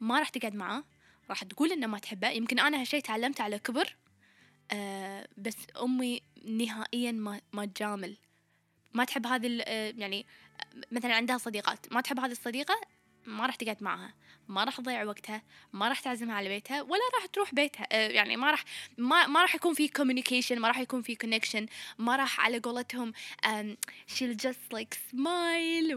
ما 0.00 0.18
راح 0.18 0.28
تقعد 0.28 0.54
معاه. 0.54 0.84
راح 1.30 1.44
تقول 1.44 1.72
إنه 1.72 1.86
ما 1.86 1.98
تحبه. 1.98 2.30
يمكن 2.30 2.58
أنا 2.58 2.80
هالشي 2.80 3.00
تعلمته 3.00 3.44
على 3.44 3.58
كبر 3.58 3.96
آه 4.72 5.17
بس 5.38 5.56
أمي 5.82 6.22
نهائيا 6.44 7.12
ما 7.12 7.40
ما 7.52 7.64
تجامل. 7.64 8.16
ما 8.94 9.04
تحب 9.04 9.26
هذه 9.26 9.46
يعني 9.98 10.26
مثلا 10.92 11.14
عندها 11.14 11.38
صديقات 11.38 11.92
ما 11.92 12.00
تحب 12.00 12.20
هذه 12.20 12.30
الصديقة 12.30 12.80
ما 13.26 13.46
راح 13.46 13.54
تقعد 13.54 13.82
معها. 13.82 14.14
ما 14.48 14.64
راح 14.64 14.76
تضيع 14.76 15.04
وقتها 15.04 15.42
ما 15.72 15.88
راح 15.88 16.00
تعزمها 16.00 16.34
على 16.34 16.48
بيتها 16.48 16.82
ولا 16.82 17.00
راح 17.14 17.26
تروح 17.26 17.54
بيتها. 17.54 17.86
يعني 17.92 18.36
ما 18.36 18.50
راح 18.50 18.64
ما 18.98 19.26
ما 19.26 19.42
راح 19.42 19.54
يكون 19.54 19.74
في 19.74 19.88
communication 19.88 20.58
ما 20.58 20.68
راح 20.68 20.78
يكون 20.78 21.02
في 21.02 21.16
connection 21.24 21.72
ما 21.98 22.16
راح 22.16 22.40
على 22.40 22.58
قولتهم 22.58 23.12
um, 23.46 23.76
she'll 24.08 24.36
just 24.46 24.76
like 24.76 24.94
smile 25.12 25.94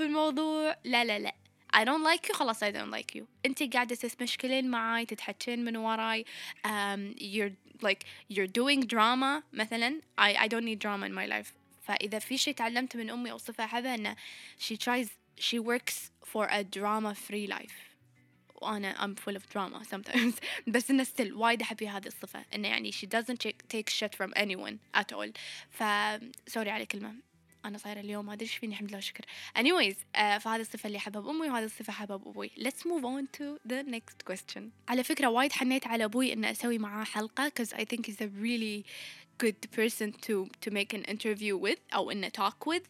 الموضوع. 0.00 0.76
لا 0.84 1.04
لا 1.04 1.18
لا. 1.18 1.34
I 1.74 1.84
don't 1.84 2.04
like 2.04 2.28
you. 2.28 2.32
خلاص 2.32 2.64
I 2.64 2.66
don't 2.66 2.94
like 2.94 3.18
you. 3.18 3.22
انت 3.46 3.74
قاعدة 3.74 3.94
تتمشكلين 3.94 4.70
معاي 4.70 5.06
تتحكين 5.06 5.64
من 5.64 5.76
وراي. 5.76 6.24
um, 6.64 7.14
you're 7.18 7.52
like 7.83 8.05
you're 8.29 8.47
doing 8.47 8.85
drama 8.85 9.43
مثلا 9.53 10.01
I, 10.17 10.35
I 10.35 10.47
don't 10.47 10.65
need 10.65 10.79
drama 10.79 11.05
in 11.05 11.13
my 11.13 11.25
life 11.25 11.53
فإذا 11.87 12.19
في 12.19 12.37
شيء 12.37 12.53
تعلمت 12.53 12.97
من 12.97 13.09
أمي 13.09 13.31
أو 13.31 13.37
صفة 13.37 13.63
أحبها 13.63 13.95
إنه 13.95 14.15
she 14.59 14.77
tries 14.77 15.07
she 15.39 15.59
works 15.59 16.11
for 16.25 16.47
a 16.51 16.63
drama 16.63 17.15
free 17.15 17.47
life 17.47 17.89
وأنا 18.61 18.95
I'm 18.99 19.15
full 19.15 19.35
of 19.35 19.49
drama 19.49 19.83
sometimes 19.85 20.33
بس 20.67 20.89
إنه 20.91 21.03
still 21.03 21.31
وايد 21.31 21.61
أحب 21.61 21.83
هذه 21.83 22.07
الصفة 22.07 22.45
إنه 22.55 22.67
يعني 22.67 22.91
she 22.91 23.05
doesn't 23.05 23.45
take 23.69 23.89
shit 23.89 24.15
from 24.15 24.33
anyone 24.35 24.79
at 24.93 25.13
all 25.13 25.31
ف 25.69 25.83
سوري 26.47 26.69
على 26.69 26.83
الكلمة 26.83 27.13
أنا 27.64 27.78
صايرة 27.78 28.00
اليوم 28.00 28.26
ما 28.26 28.32
أدري 28.32 28.44
إيش 28.46 28.56
فيني 28.56 28.72
الحمد 28.74 28.88
لله 28.88 28.96
والشكر. 28.96 29.24
Anyways 29.58 29.94
uh, 30.16 30.38
فهذه 30.38 30.60
الصفة 30.60 30.86
اللي 30.86 30.98
أحبها 30.98 31.22
بأمي 31.22 31.50
وهذه 31.50 31.64
الصفة 31.64 31.90
أحبها 31.90 32.16
بأبوي. 32.16 32.50
Let's 32.58 32.84
move 32.86 33.04
on 33.04 33.38
to 33.38 33.58
the 33.72 33.82
next 33.82 34.24
question. 34.32 34.62
على 34.88 35.04
فكرة 35.04 35.26
وايد 35.26 35.52
حنيت 35.52 35.86
على 35.86 36.04
أبوي 36.04 36.32
إن 36.32 36.44
أسوي 36.44 36.78
معاه 36.78 37.04
حلقة 37.04 37.52
cause 37.60 37.68
I 37.72 37.84
think 37.84 38.06
he's 38.06 38.20
a 38.20 38.28
really 38.42 38.84
good 39.44 39.70
person 39.78 40.12
to 40.26 40.34
to 40.64 40.70
make 40.70 40.92
an 40.94 41.04
interview 41.14 41.56
with 41.56 41.78
أو 41.94 42.10
إنه 42.10 42.28
talk 42.28 42.66
with. 42.66 42.82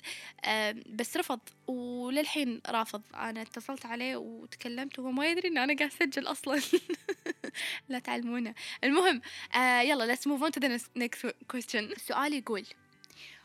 uh, 0.45 0.49
بس 0.87 1.17
رفض 1.17 1.41
وللحين 1.67 2.61
رافض. 2.69 3.03
أنا 3.15 3.43
اتصلت 3.43 3.87
عليه 3.87 4.17
وتكلمت 4.17 4.99
وهو 4.99 5.11
ما 5.11 5.27
يدري 5.31 5.49
إن 5.49 5.59
أنا 5.59 5.77
قاعد 5.77 5.91
أسجل 5.91 6.27
أصلا. 6.27 6.61
لا 7.89 7.99
تعلمونه. 7.99 8.55
المهم 8.85 9.21
uh, 9.53 9.57
يلا 9.57 10.15
let's 10.17 10.21
move 10.27 10.43
on 10.43 10.51
to 10.53 10.61
the 10.61 10.81
next 10.99 11.27
question. 11.53 11.93
السؤال 11.93 12.33
يقول 12.33 12.65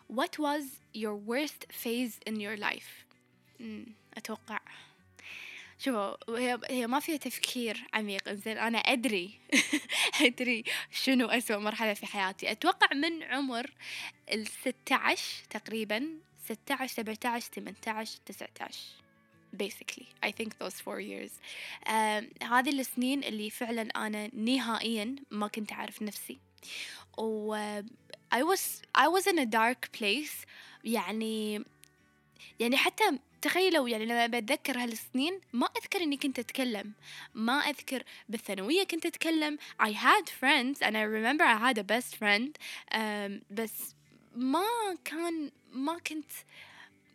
What 0.10 0.40
was 0.40 0.64
your 0.92 1.16
worst 1.16 1.68
phase 1.72 2.20
in 2.26 2.40
your 2.40 2.58
life؟ 2.58 3.06
أتوقع. 4.18 4.60
شوفوا 5.80 6.40
هي 6.40 6.60
هي 6.70 6.88
ما 6.88 7.00
فيها 7.00 7.18
تفكير 7.18 7.88
عميق 7.94 8.34
زين 8.34 8.58
أنا 8.58 8.78
أدري 8.78 9.40
أدري 10.22 10.64
شنو 10.92 11.28
اسوء 11.28 11.58
مرحلة 11.58 11.94
في 11.94 12.06
حياتي. 12.06 12.52
أتوقع 12.52 12.94
من 12.94 13.24
عمر 13.24 13.72
الستة 14.32 14.96
عشر 14.96 15.44
تقريبا 15.50 16.08
ستة 16.46 16.76
عشر 16.76 16.94
سبعة 16.94 17.18
عشر 17.26 17.50
ثمانية 17.56 17.78
عشر 17.88 18.20
تسعة 18.26 18.50
عشر 18.62 18.86
basically. 19.58 20.08
I 20.24 20.32
think 20.32 20.58
those 20.60 20.80
four 20.80 21.00
years. 21.00 21.32
uh, 21.88 22.44
هذه 22.44 22.80
السنين 22.80 23.24
اللي 23.24 23.50
فعلا 23.50 23.82
أنا 23.82 24.30
نهائيا 24.36 25.16
ما 25.32 25.48
كنت 25.48 25.72
أعرف 25.72 26.02
نفسي. 26.02 26.40
و 27.18 27.82
I 28.32 28.44
was 28.44 28.82
I 28.96 29.08
was 29.08 29.28
in 29.28 29.38
a 29.40 29.46
dark 29.46 29.92
place. 30.00 30.46
يعني 30.84 31.64
يعني 32.60 32.78
حتى 32.78 33.04
تخيلوا 33.42 33.90
يعني 33.90 34.06
لما 34.06 34.28
بتذكر 34.28 34.78
هالسنين 34.78 35.40
ما 35.54 35.68
أذكر 35.78 36.02
إني 36.02 36.18
كنت 36.18 36.40
أتكلم. 36.40 36.94
ما 37.34 37.54
أذكر 37.54 38.04
بالثانوية 38.30 38.84
كنت 38.84 39.06
أتكلم. 39.06 39.58
I 39.82 39.92
had 39.92 40.30
friends 40.30 40.82
and 40.82 40.96
I 40.98 41.02
remember 41.02 41.44
I 41.44 41.58
had 41.58 41.78
a 41.78 41.84
best 41.84 42.16
friend. 42.16 42.58
um, 42.94 43.44
بس 43.52 43.96
ما 44.36 44.66
كان 45.06 45.52
ما 45.72 46.00
كنت 46.00 46.32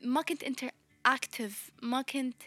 ما 0.02 0.22
كنت 0.22 0.44
انتر 0.44 0.70
اكتف 1.06 1.70
ما 1.82 2.02
كنت 2.02 2.42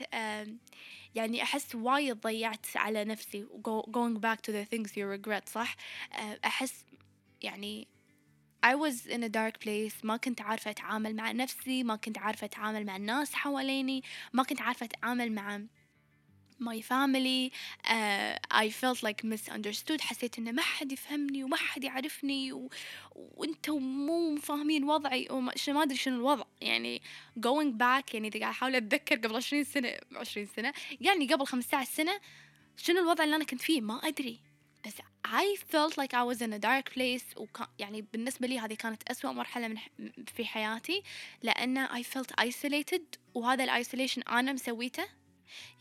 يعني 1.15 1.43
أحس 1.43 1.75
وايد 1.75 2.21
ضيعت 2.21 2.65
على 2.75 3.05
نفسي. 3.05 3.45
Go- 3.67 3.89
going 3.91 4.19
back 4.19 4.41
to 4.41 4.51
the 4.51 4.65
things 4.75 4.89
you 4.89 5.05
regret 5.17 5.49
صح؟ 5.49 5.75
آه، 6.13 6.39
أحس 6.45 6.85
يعني 7.41 7.87
I 8.63 8.75
was 8.75 9.05
in 9.05 9.23
a 9.23 9.29
dark 9.29 9.59
place. 9.59 10.05
ما 10.05 10.17
كنت 10.17 10.41
عارفة 10.41 10.71
أتعامل 10.71 11.15
مع 11.15 11.31
نفسي 11.31 11.83
ما 11.83 11.95
كنت 11.95 12.17
عارفة 12.17 12.45
أتعامل 12.45 12.85
مع 12.85 12.95
الناس 12.95 13.33
حواليني 13.33 14.03
ما 14.33 14.43
كنت 14.43 14.61
عارفة 14.61 14.85
أتعامل 14.85 15.31
مع 15.31 15.61
my 16.59 16.81
family. 16.81 17.51
Uh, 17.85 18.37
I 18.51 18.69
felt 18.69 19.03
like 19.03 19.23
misunderstood. 19.23 20.01
حسيت 20.01 20.37
إن 20.37 20.55
ما 20.55 20.61
حد 20.61 20.91
يفهمني 20.91 21.43
وما 21.43 21.57
حد 21.57 21.83
يعرفني 21.83 22.53
و... 22.53 22.69
وأنتم 23.15 23.77
مو 23.77 24.35
فاهمين 24.35 24.83
وضعي 24.83 25.27
وما 25.31 25.53
ما 25.67 25.83
أدري 25.83 25.97
شنو 25.97 26.15
الوضع. 26.15 26.45
يعني 26.61 27.01
going 27.39 27.71
back 27.79 28.13
يعني 28.13 28.27
إذا 28.27 28.39
قاعد 28.39 28.51
أحاول 28.51 28.75
أتذكر 28.75 29.15
قبل 29.15 29.35
20 29.35 29.63
سنة 29.63 29.97
20 30.15 30.47
سنة 30.55 30.73
يعني 31.01 31.27
قبل 31.27 31.45
15 31.45 31.91
سنة 31.91 32.19
شنو 32.77 32.99
الوضع 32.99 33.23
اللي 33.23 33.35
أنا 33.35 33.43
كنت 33.43 33.61
فيه؟ 33.61 33.81
ما 33.81 34.07
أدري. 34.07 34.39
بس 34.85 34.93
I 35.29 35.55
felt 35.73 35.97
like 35.97 36.13
I 36.13 36.23
was 36.23 36.41
in 36.41 36.53
a 36.53 36.59
dark 36.59 36.93
place 36.93 37.37
وكان 37.37 37.67
يعني 37.79 38.01
بالنسبة 38.13 38.47
لي 38.47 38.59
هذه 38.59 38.73
كانت 38.73 39.03
أسوأ 39.11 39.31
مرحلة 39.31 39.67
من 39.67 39.77
في 40.35 40.45
حياتي 40.45 41.03
لأن 41.43 41.87
I 41.87 42.03
felt 42.03 42.45
isolated 42.45 43.01
وهذا 43.33 43.63
الايسوليشن 43.63 44.21
أنا 44.21 44.53
مسويته. 44.53 45.03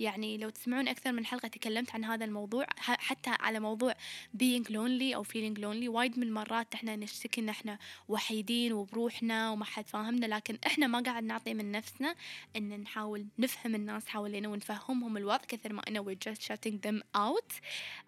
يعني 0.01 0.39
لو 0.39 0.51
تسمعون 0.51 0.89
أكثر 0.89 1.13
من 1.13 1.27
حلقة 1.27 1.49
تكلمت 1.49 1.91
عن 1.95 2.05
هذا 2.05 2.25
الموضوع 2.25 2.67
حتى 2.79 3.31
على 3.31 3.61
موضوع 3.61 3.95
being 4.37 4.65
lonely 4.65 5.15
أو 5.15 5.25
feeling 5.25 5.59
lonely 5.59 5.89
وايد 5.89 6.19
من 6.19 6.27
المرات 6.27 6.75
إحنا 6.75 6.97
نشتكي 6.97 7.41
إن 7.41 7.49
إحنا 7.49 7.79
وحيدين 8.09 8.73
وبروحنا 8.73 9.51
وما 9.51 9.65
حد 9.65 9.87
فاهمنا 9.89 10.27
لكن 10.27 10.59
إحنا 10.67 10.87
ما 10.87 11.01
قاعد 11.01 11.23
نعطي 11.25 11.55
من 11.55 11.73
نفسنا 11.73 12.15
إن 12.57 12.81
نحاول 12.81 13.27
نفهم 13.39 13.75
الناس 13.75 14.09
حوالينا 14.09 14.49
ونفهمهم 14.49 15.17
الوضع 15.17 15.45
كثر 15.49 15.73
ما 15.73 15.83
إنه 15.89 16.05
we're 16.05 16.31
just 16.33 16.43
shutting 16.43 16.79
them 16.87 17.03
out. 17.17 17.53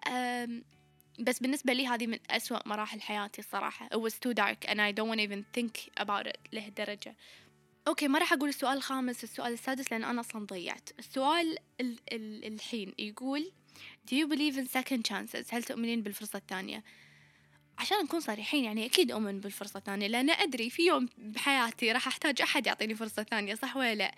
أم، 0.09 0.63
بس 1.19 1.39
بالنسبة 1.39 1.73
لي 1.73 1.87
هذه 1.87 2.07
من 2.07 2.19
أسوأ 2.31 2.69
مراحل 2.69 3.01
حياتي 3.01 3.41
الصراحة. 3.41 3.89
It 3.89 4.01
was 4.01 4.15
too 4.15 4.35
dark 4.35 4.71
and 4.71 4.81
I 4.81 4.93
don't 4.93 5.09
want 5.09 5.21
even 5.21 5.45
think 5.59 5.91
about 6.01 6.27
it 6.27 6.39
لهالدرجة. 6.53 7.17
أوكي 7.89 8.09
ما 8.09 8.19
راح 8.19 8.33
أقول 8.33 8.49
السؤال 8.49 8.77
الخامس 8.77 9.25
السؤال 9.25 9.53
السادس 9.53 9.93
لأن 9.93 10.05
أنا 10.05 10.21
أصلا 10.21 10.47
ضيعت. 10.47 10.91
السؤال 10.99 11.59
ال 11.81 11.97
ال 12.13 12.45
الحين 12.45 12.95
يقول 12.99 13.53
do 14.11 14.15
you 14.15 14.27
believe 14.27 14.57
in 14.57 14.67
second 14.79 15.03
chances 15.11 15.55
هل 15.55 15.63
تؤمنين 15.63 16.03
بالفرصة 16.03 16.37
الثانية؟ 16.37 16.85
عشان 17.79 17.97
نكون 18.05 18.21
صريحين 18.21 18.65
يعني 18.65 18.87
أكيد 18.87 19.11
أؤمن 19.11 19.41
بالفرصة 19.41 19.79
الثانية 19.79 20.07
لأن 20.07 20.31
أدري 20.31 20.71
في 20.71 20.87
يوم 20.87 21.09
بحياتي 21.19 21.93
راح 21.93 22.07
أحتاج 22.07 22.43
أحد 22.43 22.67
يعطيني 22.67 22.95
فرصة 22.95 23.23
ثانية 23.23 23.55
صح 23.55 23.77
ولا 23.77 23.95
لا؟ 23.95 24.15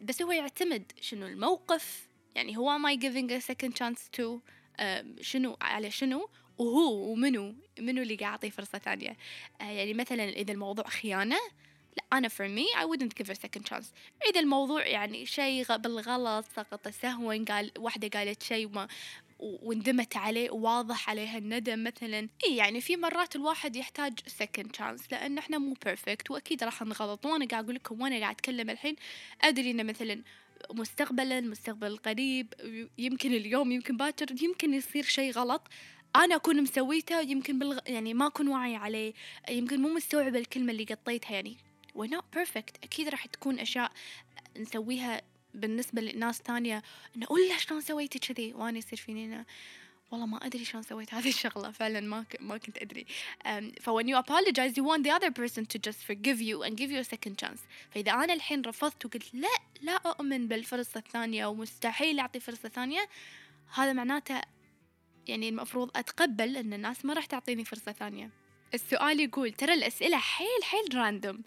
بس 0.00 0.22
هو 0.22 0.32
يعتمد 0.32 0.92
شنو؟ 1.00 1.26
الموقف 1.26 2.08
يعني 2.34 2.56
هو 2.56 2.78
am 2.78 2.82
I 2.82 3.00
giving 3.00 3.30
a 3.30 3.40
second 3.40 3.74
chance 3.74 4.00
to 4.18 4.40
شنو 5.20 5.56
على 5.60 5.90
شنو 5.90 6.28
وهو 6.58 7.12
ومنو 7.12 7.54
منو 7.78 8.02
اللي 8.02 8.14
قاعد 8.14 8.32
يعطيه 8.32 8.50
فرصة 8.50 8.78
ثانية. 8.78 9.16
آه، 9.60 9.64
يعني 9.64 9.94
مثلا 9.94 10.28
إذا 10.28 10.52
الموضوع 10.52 10.84
خيانة 10.88 11.36
لا 11.96 12.04
أنا 12.18 12.28
for 12.28 12.48
me 12.56 12.78
I 12.80 12.84
wouldn't 12.84 13.22
give 13.22 13.30
a 13.30 13.34
second 13.34 13.64
chance. 13.70 13.86
إذا 14.30 14.40
الموضوع 14.40 14.86
يعني 14.86 15.26
شيء 15.26 15.76
بالغلط 15.76 16.46
سقط 16.56 16.88
سهوا 16.88 17.44
قال 17.48 17.70
واحدة 17.78 18.18
قالت 18.18 18.42
شيء 18.42 18.66
وما 18.66 18.88
و- 19.38 19.68
وندمت 19.68 20.16
عليه 20.16 20.50
وواضح 20.50 21.10
عليها 21.10 21.38
الندم 21.38 21.84
مثلا. 21.84 22.28
اي 22.46 22.56
يعني 22.56 22.80
في 22.80 22.96
مرات 22.96 23.36
الواحد 23.36 23.76
يحتاج 23.76 24.18
second 24.42 24.66
chance 24.78 25.02
لأن 25.12 25.38
إحنا 25.38 25.58
مو 25.58 25.74
perfect 25.88 26.30
وأكيد 26.30 26.64
راح 26.64 26.82
نغلط. 26.82 27.26
وأنا 27.26 27.46
قاعد 27.46 27.64
أقول 27.64 27.74
لكم 27.74 28.00
وأنا 28.00 28.18
قاعد 28.18 28.34
أتكلم 28.34 28.70
الحين 28.70 28.96
أدري 29.42 29.70
إنه 29.70 29.82
مثلا 29.82 30.22
مستقبلا 30.70 31.40
مستقبل 31.40 31.96
قريب 31.96 32.54
يمكن 32.98 33.32
اليوم 33.32 33.72
يمكن 33.72 33.96
باكر 33.96 34.42
يمكن 34.42 34.74
يصير 34.74 35.02
شيء 35.02 35.32
غلط. 35.32 35.68
أنا 36.16 36.34
أكون 36.34 36.62
مسويته 36.62 37.20
يمكن 37.20 37.58
بالغ... 37.58 37.78
يعني 37.86 38.14
ما 38.14 38.26
أكون 38.26 38.48
واعي 38.48 38.76
عليه. 38.76 39.12
يمكن 39.48 39.80
مو 39.80 39.88
مستوعبة 39.88 40.38
الكلمة 40.38 40.72
اللي 40.72 40.84
قطيتها 40.84 41.34
يعني. 41.34 41.56
We're 41.98 42.10
not 42.10 42.38
perfect. 42.38 42.74
أكيد 42.84 43.08
راح 43.08 43.26
تكون 43.26 43.58
أشياء 43.58 43.92
نسويها 44.58 45.22
بالنسبة 45.54 46.02
لناس 46.02 46.42
تانية. 46.42 46.82
انه 47.16 47.26
قول 47.26 47.40
شلون 47.58 47.80
سويتي 47.80 48.18
كذي؟ 48.18 48.54
وأنا 48.54 48.78
يصير 48.78 48.98
فيني 48.98 49.24
أنا 49.24 49.44
والله 50.10 50.26
ما 50.26 50.46
أدري 50.46 50.64
شلون 50.64 50.82
سويت 50.82 51.14
هذه 51.14 51.28
الشغلة 51.28 51.70
فعلا 51.70 52.00
ما 52.00 52.22
ك... 52.22 52.36
ما 52.40 52.56
كنت 52.58 52.78
أدري. 52.78 53.06
um, 53.44 53.92
when 53.94 54.08
you 54.08 54.16
apologize 54.16 54.76
you 54.76 54.84
want 54.84 55.02
the 55.04 55.10
other 55.10 55.30
person 55.30 55.66
to 55.66 55.78
just 55.78 56.00
forgive 56.04 56.40
you 56.40 56.62
and 56.62 56.76
give 56.76 56.90
you 56.90 56.98
a 57.00 57.04
second 57.04 57.36
chance. 57.38 57.60
فإذا 57.90 58.12
أنا 58.12 58.32
الحين 58.32 58.62
رفضت 58.62 59.06
وقلت 59.06 59.34
لا 59.34 59.48
لا 59.82 59.92
أؤمن 59.92 60.48
بالفرصة 60.48 60.98
الثانية 60.98 61.46
ومستحيل 61.46 62.18
أعطي 62.20 62.40
فرصة 62.40 62.68
ثانية 62.68 63.08
هذا 63.74 63.92
معناته 63.92 64.40
يعني 65.26 65.48
المفروض 65.48 65.90
أتقبل 65.96 66.56
إن 66.56 66.72
الناس 66.72 67.04
ما 67.04 67.14
راح 67.14 67.26
تعطيني 67.26 67.64
فرصة 67.64 67.92
ثانية. 67.92 68.30
السؤال 68.74 69.20
يقول 69.20 69.52
ترى 69.52 69.74
الأسئلة 69.74 70.16
حيل 70.16 70.64
حيل 70.64 70.94
random 70.94 71.42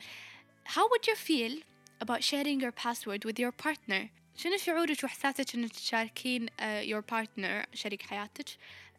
How 0.65 0.87
would 0.89 1.07
you 1.07 1.15
feel 1.15 1.53
about 2.01 2.23
sharing 2.23 2.59
your 2.61 2.71
password 2.71 3.25
with 3.25 3.39
your 3.39 3.51
partner? 3.51 4.09
شنو 4.37 4.57
شعورك 4.57 5.03
وإحساسك 5.03 5.55
إنك 5.55 5.71
تشاركين 5.71 6.47
uh, 6.47 6.51
your 6.83 7.01
partner 7.13 7.65
شريك 7.73 8.01
حياتك؟ 8.01 8.49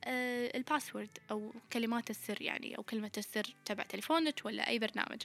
uh, 0.03 0.09
ال 0.55 0.62
password 0.62 1.19
أو 1.31 1.53
كلمات 1.73 2.11
السر 2.11 2.43
يعني 2.43 2.79
أو 2.79 2.83
كلمة 2.83 3.11
السر 3.19 3.55
تبع 3.65 3.83
تليفونك 3.83 4.41
ولا 4.45 4.69
أي 4.69 4.79
برنامج. 4.79 5.23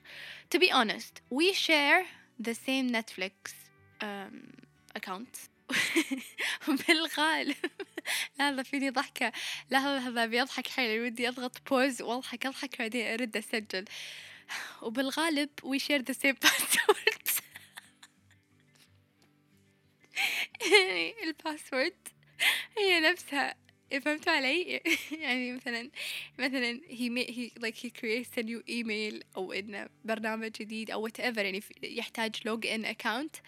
To 0.56 0.60
be 0.60 0.72
honest, 0.72 1.22
we 1.30 1.54
share 1.54 2.06
the 2.40 2.54
same 2.54 2.92
Netflix 2.92 3.54
um, 4.02 4.54
account. 4.96 5.50
بالغالب. 6.68 7.56
لحظة 8.40 8.64
فيني 8.64 8.90
ضحكة. 8.90 9.32
لحظة 9.72 9.98
لحظة 9.98 10.26
بيضحك 10.26 10.68
حيل 10.68 11.02
ودي 11.02 11.28
أضغط 11.28 11.70
بوز 11.70 12.02
وأضحك 12.02 12.46
أضحك 12.46 12.80
بعدين 12.80 13.08
أرد 13.08 13.38
أسجل. 13.38 13.86
وبالغالب 14.82 15.50
we 15.64 15.80
share 15.80 16.02
the 16.02 16.14
same 16.14 16.36
password. 16.46 17.17
الباسورد 21.23 22.09
هي 22.79 23.01
نفسها 23.01 23.55
فهمتوا 24.05 24.33
علي؟ 24.33 24.81
يعني 25.13 25.53
مثلا 25.53 25.91
مثلا 26.39 26.81
he 26.89 27.09
ma- 27.11 27.31
he 27.33 27.51
like 27.61 27.77
he 27.77 27.91
creates 27.91 28.37
a 28.39 28.43
new 28.43 28.63
email 28.71 29.23
أو 29.37 29.53
إنه 29.53 29.89
برنامج 30.05 30.51
جديد 30.51 30.91
أو 30.91 31.09
whatever 31.09 31.39
يعني 31.39 31.61
في- 31.61 31.75
يحتاج 31.83 32.37
log 32.37 32.65
in 32.67 32.85
account 32.87 33.41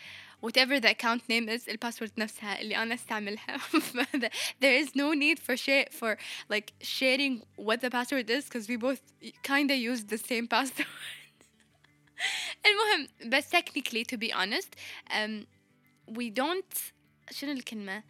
whatever 0.46 0.80
the 0.80 0.88
account 0.90 1.20
name 1.30 1.48
is 1.48 1.68
الباسورد 1.68 2.12
نفسها 2.18 2.60
اللي 2.60 2.76
أنا 2.76 2.94
استعملها 2.94 3.56
فهذا- 3.58 4.30
there 4.64 4.84
is 4.84 4.88
no 4.88 5.14
need 5.14 5.38
for 5.38 5.56
share 5.56 5.88
for 6.00 6.16
like 6.52 6.72
sharing 6.82 7.40
what 7.58 7.80
the 7.80 7.90
password 7.90 8.30
is 8.30 8.44
because 8.44 8.68
we 8.68 8.76
both 8.76 9.00
kinda 9.42 9.74
use 9.74 10.04
the 10.04 10.18
same 10.18 10.46
password 10.48 10.86
المهم 12.66 13.08
بس 13.30 13.56
technically 13.56 14.04
to 14.12 14.16
be 14.18 14.32
honest 14.32 14.74
um, 15.10 15.46
we 16.18 16.30
don't 16.30 16.74
شنو 17.31 17.51
الكلمة؟ 17.51 18.03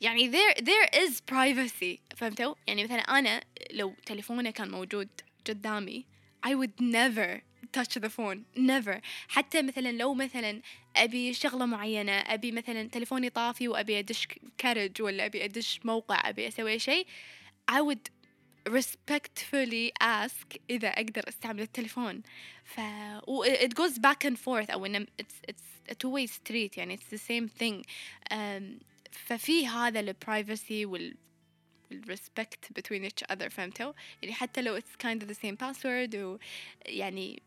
يعني 0.00 0.32
there 0.32 0.54
there 0.54 0.90
is 0.94 1.12
privacy 1.32 2.16
فهمتوا؟ 2.16 2.54
يعني 2.66 2.84
مثلا 2.84 3.00
أنا 3.00 3.44
لو 3.70 3.94
تليفوني 4.06 4.52
كان 4.52 4.70
موجود 4.70 5.08
قدامي 5.48 6.04
I 6.46 6.50
would 6.50 6.80
never 6.80 7.42
touch 7.76 8.00
the 8.00 8.08
phone 8.08 8.38
never. 8.56 9.00
حتى 9.28 9.62
مثلا 9.62 9.92
لو 9.92 10.14
مثلا 10.14 10.60
أبي 10.96 11.34
شغلة 11.34 11.66
معينة 11.66 12.12
أبي 12.12 12.52
مثلا 12.52 12.88
تليفوني 12.88 13.30
طافي 13.30 13.68
وأبي 13.68 13.98
أدش 13.98 14.28
كارج 14.58 15.02
ولا 15.02 15.26
أبي 15.26 15.44
أدش 15.44 15.80
موقع 15.84 16.28
أبي 16.28 16.48
أسوي 16.48 16.78
شيء 16.78 17.06
I 17.70 17.80
would 17.80 18.10
respectfully 18.69 19.91
ask 20.01 20.57
إذا 20.69 20.87
أقدر 20.87 21.29
أستعمل 21.29 21.61
التليفون 21.61 22.21
ف 22.63 22.79
و 23.27 23.45
it 23.45 23.73
goes 23.75 23.99
back 23.99 24.25
and 24.25 24.37
forth 24.37 24.69
أو 24.71 24.85
إنه 24.85 25.05
it's 25.21 25.51
it's 25.51 25.91
a 25.91 25.95
two 25.95 26.09
way 26.09 26.27
street 26.27 26.77
يعني 26.77 26.97
it's 26.97 27.09
the 27.09 27.17
same 27.17 27.47
thing 27.47 27.83
um, 28.31 28.83
ففي 29.11 29.67
هذا 29.67 29.99
ال 29.99 30.15
privacy 30.25 30.85
وال 30.85 31.15
respect 31.91 32.73
between 32.73 33.03
each 33.03 33.23
other 33.31 33.47
فهمتوا؟ 33.47 33.93
يعني 34.21 34.33
حتى 34.33 34.61
لو 34.61 34.79
it's 34.79 34.95
kind 35.03 35.23
of 35.23 35.27
the 35.27 35.35
same 35.35 35.57
password 35.57 36.15
ويعني 36.15 37.41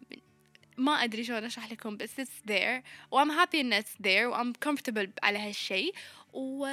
ما 0.77 0.93
أدري 0.93 1.25
شلون 1.25 1.45
أشرح 1.45 1.73
لكم 1.73 1.97
بس 1.97 2.21
it's 2.21 2.51
there 2.51 2.83
و 3.11 3.25
I'm 3.25 3.31
happy 3.31 3.55
إن 3.55 3.83
it's 3.83 3.97
there 4.03 4.27
و 4.27 4.35
I'm 4.35 4.69
comfortable 4.69 5.09
على 5.23 5.39
هالشيء 5.39 5.95
و 6.33 6.67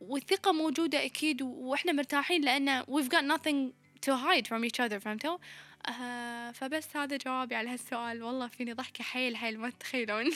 والثقة 0.00 0.52
موجودة 0.52 1.04
أكيد 1.04 1.42
وإحنا 1.42 1.92
مرتاحين 1.92 2.44
لأن 2.44 2.82
we've 2.82 3.08
got 3.08 3.24
nothing 3.24 3.72
to 4.06 4.16
hide 4.16 4.46
from 4.46 4.64
each 4.64 4.80
other 4.80 4.98
فهمتوا؟ 4.98 5.38
آه 5.86 6.50
فبس 6.50 6.96
هذا 6.96 7.16
جوابي 7.16 7.54
على 7.54 7.70
هالسؤال. 7.70 8.22
والله 8.22 8.48
فيني 8.48 8.72
ضحكة 8.72 9.04
حيل 9.04 9.36
حيل 9.36 9.58
ما 9.58 9.70
تتخيلون. 9.70 10.30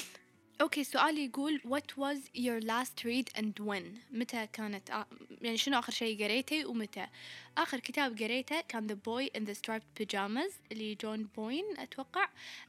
أوكي 0.61 0.85
سؤالي 0.85 1.25
يقول 1.25 1.61
what 1.65 2.03
was 2.03 2.19
your 2.39 2.61
last 2.61 3.05
read 3.05 3.41
and 3.41 3.67
when 3.67 3.85
متى 4.11 4.47
كانت؟ 4.53 4.91
آ... 4.91 5.07
يعني 5.43 5.57
شنو 5.57 5.79
آخر 5.79 5.93
شيء 5.93 6.25
قريته 6.25 6.67
ومتى؟ 6.67 7.07
آخر 7.59 7.81
كتاب 7.81 8.19
قريته 8.23 8.61
كان 8.61 8.89
The 8.89 8.93
Boy 9.09 9.41
in 9.41 9.45
the 9.45 9.55
Striped 9.55 10.03
Pajamas 10.03 10.53
اللي 10.73 10.95
John 10.95 11.29
Boyne 11.37 11.65
أتوقع. 11.79 12.29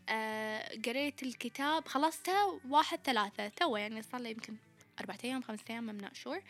آه 0.09 0.69
قريت 0.85 1.23
الكتاب 1.23 1.87
خلصته 1.87 2.59
واحد 2.69 2.99
ثلاثة 3.03 3.47
تو 3.47 3.75
يعني 3.77 4.01
صار 4.01 4.21
له 4.21 4.29
يمكن 4.29 4.55
أربعة 4.99 5.17
أيام 5.23 5.41
خمسة 5.41 5.63
أيام 5.69 5.99
I'm 5.99 6.03
not 6.03 6.15
sure. 6.17 6.41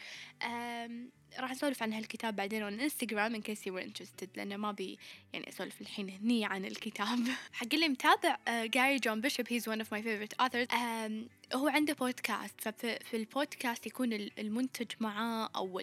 راح 1.40 1.52
نسولف 1.52 1.84
عن 1.84 1.94
هالكتاب 1.94 2.36
بعدين 2.36 2.70
on 2.70 2.92
Instagram 2.92 3.36
in 3.36 3.42
case 3.42 3.66
you 3.66 3.74
were 3.74 3.82
interested 3.82 4.28
لأنه 4.36 4.58
ما 4.58 4.72
بي 4.72 5.00
يعني 5.34 5.50
أسولف 5.50 5.82
الحين 5.82 6.10
هني 6.10 6.46
عن 6.46 6.66
الكتاب. 6.66 7.20
حق 7.54 7.68
اللي 7.74 7.88
متابع 7.88 8.38
Gary 8.48 8.98
John 8.98 9.22
Bishop 9.22 9.48
he's 9.48 9.64
one 9.64 9.82
of 9.86 9.88
my 9.88 10.02
favorite 10.02 10.46
um, 10.74 11.12
هو 11.56 11.68
عنده 11.68 11.94
بودكاست 11.94 12.62
ففي 12.62 13.18
البودكاست 13.18 13.88
يكون 13.88 14.14
المنتج 14.14 14.92
معاه 15.00 15.50
أو 15.56 15.82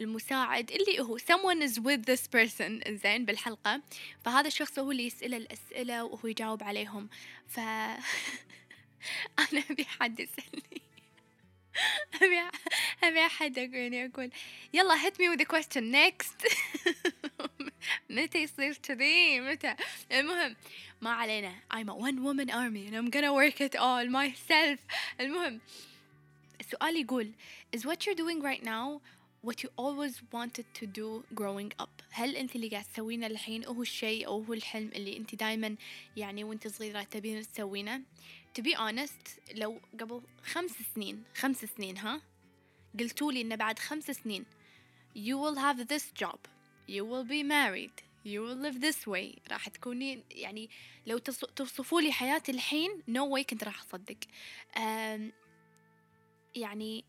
المساعد 0.00 0.70
اللي 0.70 1.00
هو 1.00 1.18
someone 1.18 1.68
is 1.68 1.78
with 1.78 2.04
this 2.10 2.26
person 2.36 2.90
زين 2.90 3.24
بالحلقة. 3.24 3.82
فهذا 4.24 4.46
الشخص 4.46 4.78
هو 4.78 4.90
اللي 4.90 5.06
يسأله 5.06 5.36
الأسئلة 5.36 6.04
وهو 6.04 6.28
يجاوب 6.28 6.62
عليهم. 6.62 7.08
ف 7.46 7.60
أنا 9.38 9.62
أبي 9.70 9.84
حد 9.84 10.20
يسألني. 10.20 10.82
أبي 12.22 12.50
أبي 13.04 13.26
أحد 13.26 13.56
يعني 13.56 14.06
أقول 14.06 14.30
يلا 14.72 14.94
me 14.96 15.28
with 15.28 15.40
a 15.40 15.44
question 15.44 15.90
next. 15.90 16.46
متى 18.10 18.42
يصير 18.42 18.76
كذي؟ 18.82 19.40
متى؟ 19.40 19.76
المهم 20.12 20.56
ما 21.00 21.10
علينا. 21.10 21.54
I'm 21.70 21.88
a 21.88 21.94
one 21.94 22.22
woman 22.24 22.50
army 22.50 22.86
and 22.86 22.96
I'm 22.96 23.10
gonna 23.10 23.32
work 23.32 23.60
it 23.60 23.76
all 23.76 24.06
myself. 24.06 24.78
المهم 25.20 25.60
السؤال 26.60 26.96
يقول 26.96 27.32
is 27.76 27.80
what 27.80 28.06
you're 28.06 28.14
doing 28.14 28.42
right 28.42 28.64
now 28.64 29.00
what 29.46 29.62
you 29.62 29.70
always 29.76 30.22
wanted 30.32 30.66
to 30.74 30.86
do 30.86 31.24
growing 31.34 31.72
up? 31.78 32.02
هل 32.10 32.36
أنت 32.36 32.56
اللي 32.56 32.68
قاعد 32.68 32.84
تسوينه 32.84 33.26
الحين؟ 33.26 33.64
هو 33.64 33.82
الشيء 33.82 34.26
أو 34.26 34.42
هو 34.42 34.52
الحلم 34.52 34.90
اللي 34.94 35.16
أنت 35.16 35.34
دايما 35.34 35.76
يعني 36.16 36.44
وأنت 36.44 36.68
صغيرة 36.68 37.02
تبين 37.02 37.42
تسوينه؟ 37.42 38.02
To 38.58 38.62
be 38.62 38.76
honest 38.76 39.54
لو 39.54 39.80
قبل 40.00 40.22
خمس 40.42 40.72
سنين 40.94 41.24
خمس 41.34 41.64
سنين 41.64 41.98
ها؟ 41.98 42.20
قلتوا 43.00 43.32
لي 43.32 43.40
إن 43.40 43.56
بعد 43.56 43.78
خمس 43.78 44.10
سنين 44.10 44.44
you 45.16 45.36
will 45.38 45.58
have 45.58 45.88
this 45.88 46.24
job 46.24 46.38
you 46.88 47.04
will 47.04 47.24
be 47.24 47.42
married 47.42 48.06
you 48.26 48.40
will 48.42 48.56
live 48.56 48.80
this 48.80 49.06
way. 49.06 49.38
راح 49.50 49.68
تكونين 49.68 50.24
يعني 50.30 50.70
لو 51.06 51.18
توصفوا 51.56 52.00
لي 52.00 52.12
حياتي 52.12 52.52
الحين 52.52 52.90
no 53.10 53.36
way 53.36 53.40
كنت 53.40 53.64
راح 53.64 53.80
أصدق. 53.82 54.16
يعني 56.54 57.04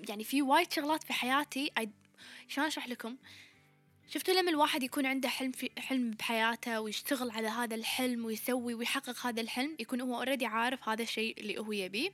يعني 0.00 0.24
في 0.24 0.42
وايد 0.42 0.72
شغلات 0.72 1.04
في 1.04 1.12
حياتي 1.12 1.70
شلون 2.48 2.66
أشرح 2.66 2.88
لكم؟ 2.88 3.16
شفتوا 4.08 4.34
لما 4.34 4.50
الواحد 4.50 4.82
يكون 4.82 5.06
عنده 5.06 5.28
حلم 5.28 5.52
في 5.52 5.70
حلم 5.78 6.10
بحياته 6.10 6.80
ويشتغل 6.80 7.30
على 7.30 7.48
هذا 7.48 7.74
الحلم 7.74 8.24
ويسوي 8.24 8.74
ويحقق 8.74 9.26
هذا 9.26 9.40
الحلم 9.40 9.76
يكون 9.78 10.00
هو 10.00 10.16
اوريدي 10.16 10.46
عارف 10.46 10.88
هذا 10.88 11.02
الشيء 11.02 11.40
اللي 11.40 11.58
هو 11.58 11.72
يبيه. 11.72 12.12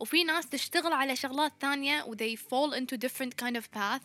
وفي 0.00 0.24
ناس 0.24 0.48
تشتغل 0.48 0.92
على 0.92 1.16
شغلات 1.16 1.52
ثانية 1.60 2.02
و 2.04 2.16
they 2.16 2.36
fall 2.36 2.74
into 2.74 2.96
different 2.96 3.44
kind 3.44 3.56
of 3.56 3.78
path 3.78 4.02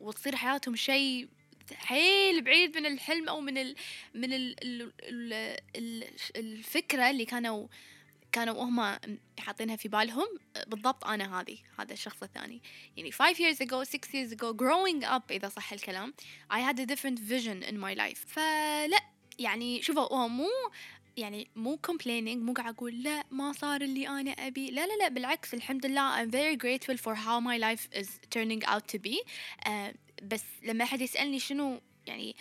وتصير 0.00 0.36
حياتهم 0.36 0.76
شيء 0.76 1.28
حيل 1.72 2.42
بعيد 2.42 2.78
من 2.78 2.86
الحلم 2.86 3.28
أو 3.28 3.40
من 3.40 3.58
ال 3.58 3.76
من 4.14 4.32
ال 4.32 4.54
ال 4.62 4.92
ال 5.76 6.04
الفكرة 6.36 7.10
اللي 7.10 7.24
كانوا 7.24 7.68
كانوا 8.34 8.64
هم 8.64 8.98
حاطينها 9.38 9.76
في 9.76 9.88
بالهم 9.88 10.26
بالضبط 10.66 11.04
أنا 11.04 11.40
هذه 11.40 11.58
هذا 11.78 11.92
الشخص 11.92 12.22
الثاني. 12.22 12.62
يعني 12.96 13.12
5 13.12 13.34
years 13.34 13.56
ago 13.56 13.82
6 13.82 14.08
years 14.12 14.32
ago 14.32 14.52
growing 14.52 15.06
up 15.06 15.22
إذا 15.30 15.48
صح 15.48 15.72
الكلام 15.72 16.14
I 16.52 16.56
had 16.56 16.78
a 16.80 16.86
different 16.86 17.18
vision 17.18 17.70
in 17.70 17.74
my 17.74 17.94
life. 17.94 18.26
فلا 18.26 19.00
يعني 19.38 19.82
شوفوا 19.82 20.12
هو 20.12 20.28
مو 20.28 20.48
يعني 21.16 21.48
مو 21.56 21.78
complaining 21.86 22.36
مو 22.36 22.52
قاعد 22.52 22.74
أقول 22.74 23.02
لا 23.02 23.24
ما 23.30 23.52
صار 23.52 23.80
اللي 23.80 24.08
أنا 24.08 24.30
أبي. 24.30 24.70
لا 24.70 24.86
لا 24.86 24.96
لا 24.96 25.08
بالعكس 25.08 25.54
الحمد 25.54 25.86
لله 25.86 26.24
I'm 26.24 26.30
very 26.30 26.56
grateful 26.56 26.96
for 26.96 27.14
how 27.14 27.40
my 27.40 27.58
life 27.58 28.00
is 28.00 28.08
turning 28.30 28.64
out 28.64 28.82
to 28.94 28.98
be. 28.98 29.16
uh, 29.66 29.94
بس 30.22 30.44
لما 30.62 30.84
أحد 30.84 31.00
يسألني 31.00 31.38
شنو 31.38 31.80
يعني 32.06 32.36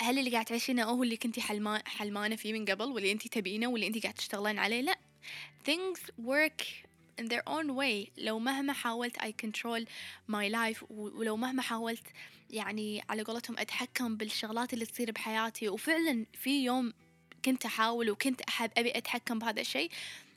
هل 0.00 0.18
اللي 0.18 0.30
قاعد 0.30 0.44
تعيشينه 0.44 0.84
هو 0.84 1.02
اللي 1.02 1.16
كنتي 1.16 1.40
حلمان 1.40 1.80
حلمانة 1.86 2.36
فيه 2.36 2.52
من 2.52 2.64
قبل 2.64 2.84
واللي 2.84 3.12
انت 3.12 3.28
تبينه 3.28 3.66
واللي 3.66 3.86
انت 3.86 4.02
قاعد 4.02 4.14
تشتغلين 4.14 4.58
عليه؟ 4.58 4.80
لا 4.80 4.98
things 5.64 6.00
work 6.26 6.62
in 7.20 7.24
their 7.28 7.42
own 7.48 7.68
way. 7.76 8.10
لو 8.18 8.38
مهما 8.38 8.72
حاولت 8.72 9.18
I 9.18 9.32
control 9.46 9.84
my 10.30 10.48
life 10.52 10.82
ولو 10.90 11.36
مهما 11.36 11.62
حاولت 11.62 12.06
يعني 12.50 13.04
على 13.08 13.22
قولتهم 13.22 13.58
أتحكم 13.58 14.16
بالشغلات 14.16 14.72
اللي 14.72 14.86
تصير 14.86 15.10
بحياتي. 15.10 15.68
وفعلا 15.68 16.26
في 16.32 16.64
يوم 16.64 16.92
كنت 17.44 17.64
أحاول 17.64 18.10
وكنت 18.10 18.40
أحب 18.40 18.70
أبي 18.76 18.98
أتحكم 18.98 19.38
بهذا 19.38 19.60
الشيء. 19.60 19.90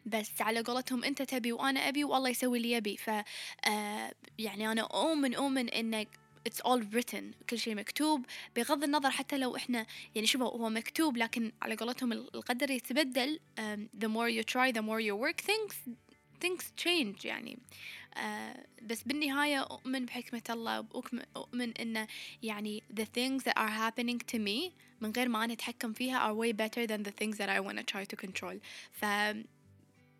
بس 0.06 0.42
على 0.42 0.62
قولتهم 0.62 1.04
أنت 1.04 1.22
تبي 1.22 1.52
وأنا 1.52 1.90
أبي 1.90 2.04
والله 2.04 2.30
يسوي 2.30 2.58
اللي 2.58 2.72
يبي. 2.72 2.98
ف 2.98 3.10
آه 3.10 4.14
يعني 4.40 4.72
أنا 4.72 4.82
أؤمن 4.82 5.36
أؤمن 5.36 5.70
إنك 5.70 6.08
it's 6.50 6.62
all 6.66 6.82
written 6.96 7.24
كل 7.50 7.60
شيء 7.60 7.76
مكتوب 7.76 8.26
بغض 8.56 8.84
النظر 8.84 9.12
حتى 9.12 9.38
لو 9.38 9.56
إحنا 9.56 9.86
يعني 10.16 10.28
شوفوا 10.28 10.50
هو 10.50 10.70
مكتوب 10.70 11.18
لكن 11.18 11.52
على 11.62 11.76
قولتهم 11.76 12.12
القدر 12.12 12.72
يتبدل 12.72 13.40
um, 13.60 14.02
the 14.04 14.08
more 14.08 14.30
you 14.30 14.44
try 14.44 14.72
the 14.72 14.82
more 14.82 15.00
you 15.00 15.16
work 15.16 15.42
things 15.42 15.76
things 16.46 16.64
change 16.86 17.26
يعني 17.26 17.58
uh, 18.16 18.20
بس 18.84 19.04
بالنهاية 19.04 19.62
أؤمن 19.62 20.06
بحكمة 20.06 20.44
الله 20.50 20.86
وأؤمن 21.36 21.78
إنه 21.78 22.08
يعني 22.44 22.84
the 22.94 23.06
things 23.06 23.44
that 23.44 23.58
are 23.58 23.70
happening 23.70 24.20
to 24.32 24.40
me 24.40 24.72
من 25.02 25.12
غير 25.12 25.30
ما 25.30 25.44
أنا 25.44 25.54
أتحكم 25.54 25.94
فيها 25.94 26.20
are 26.32 26.36
way 26.36 26.52
better 26.54 26.88
than 26.88 27.04
the 27.04 27.12
things 27.12 27.38
that 27.38 27.50
I 27.50 27.60
want 27.60 27.78
to 27.78 27.84
try 27.84 28.04
to 28.04 28.16
control 28.16 28.56
ف 28.92 29.06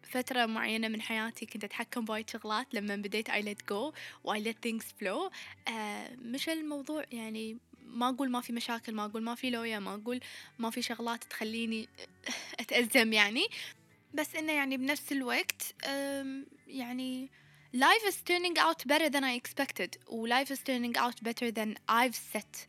فترة 0.08 0.46
معينة 0.46 0.88
من 0.88 1.02
حياتي 1.02 1.46
كنت 1.46 1.64
أتحكم 1.64 2.06
بوايد 2.06 2.30
شغلات 2.30 2.74
لما 2.74 2.96
بديت 2.96 3.30
I 3.30 3.42
let 3.42 3.74
go 3.74 3.94
و 4.24 4.34
I 4.36 4.40
let 4.40 4.70
things 4.70 4.84
flow. 4.84 5.32
آه 5.68 6.16
مش 6.16 6.50
الموضوع 6.50 7.04
يعني 7.12 7.58
ما 7.84 8.10
أقول 8.10 8.30
ما 8.30 8.42
في 8.42 8.54
مشاكل 8.54 8.94
ما 8.94 9.06
أقول 9.06 9.24
ما 9.24 9.36
في 9.36 9.50
لويا 9.50 9.80
ما 9.80 9.94
أقول 9.94 10.20
ما 10.60 10.70
في 10.70 10.82
شغلات 10.82 11.24
تخليني 11.24 11.88
أتأزم 12.60 13.14
يعني. 13.14 13.48
بس 14.14 14.36
إنه 14.36 14.54
يعني 14.54 14.78
بنفس 14.78 15.12
الوقت 15.12 15.76
يعني 16.68 17.30
life 17.76 18.12
is 18.12 18.16
turning 18.16 18.58
out 18.58 18.88
better 18.88 19.10
than 19.10 19.24
I 19.24 19.36
expected 19.42 19.90
و 20.08 20.28
life 20.28 20.52
is 20.52 20.60
turning 20.60 20.98
out 20.98 21.24
better 21.24 21.52
than 21.52 21.76
I've 21.90 22.16
set. 22.16 22.68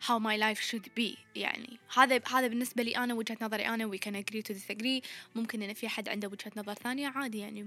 How 0.00 0.18
my 0.18 0.36
life 0.36 0.60
should 0.70 0.88
be. 1.00 1.18
يعني 1.36 1.78
هذا 1.94 2.20
هذا 2.32 2.46
بالنسبة 2.46 2.82
لي 2.82 2.96
أنا 2.96 3.14
وجهة 3.14 3.36
نظري. 3.40 3.66
أنا 3.66 3.90
we 3.90 3.98
can 3.98 4.14
agree 4.14 4.42
to 4.42 4.54
disagree. 4.54 5.08
ممكن 5.34 5.62
إن 5.62 5.74
في 5.74 5.88
حد 5.88 6.08
عنده 6.08 6.28
وجهة 6.28 6.52
نظر 6.56 6.74
ثانية 6.74 7.08
عادي 7.08 7.38
يعني. 7.38 7.62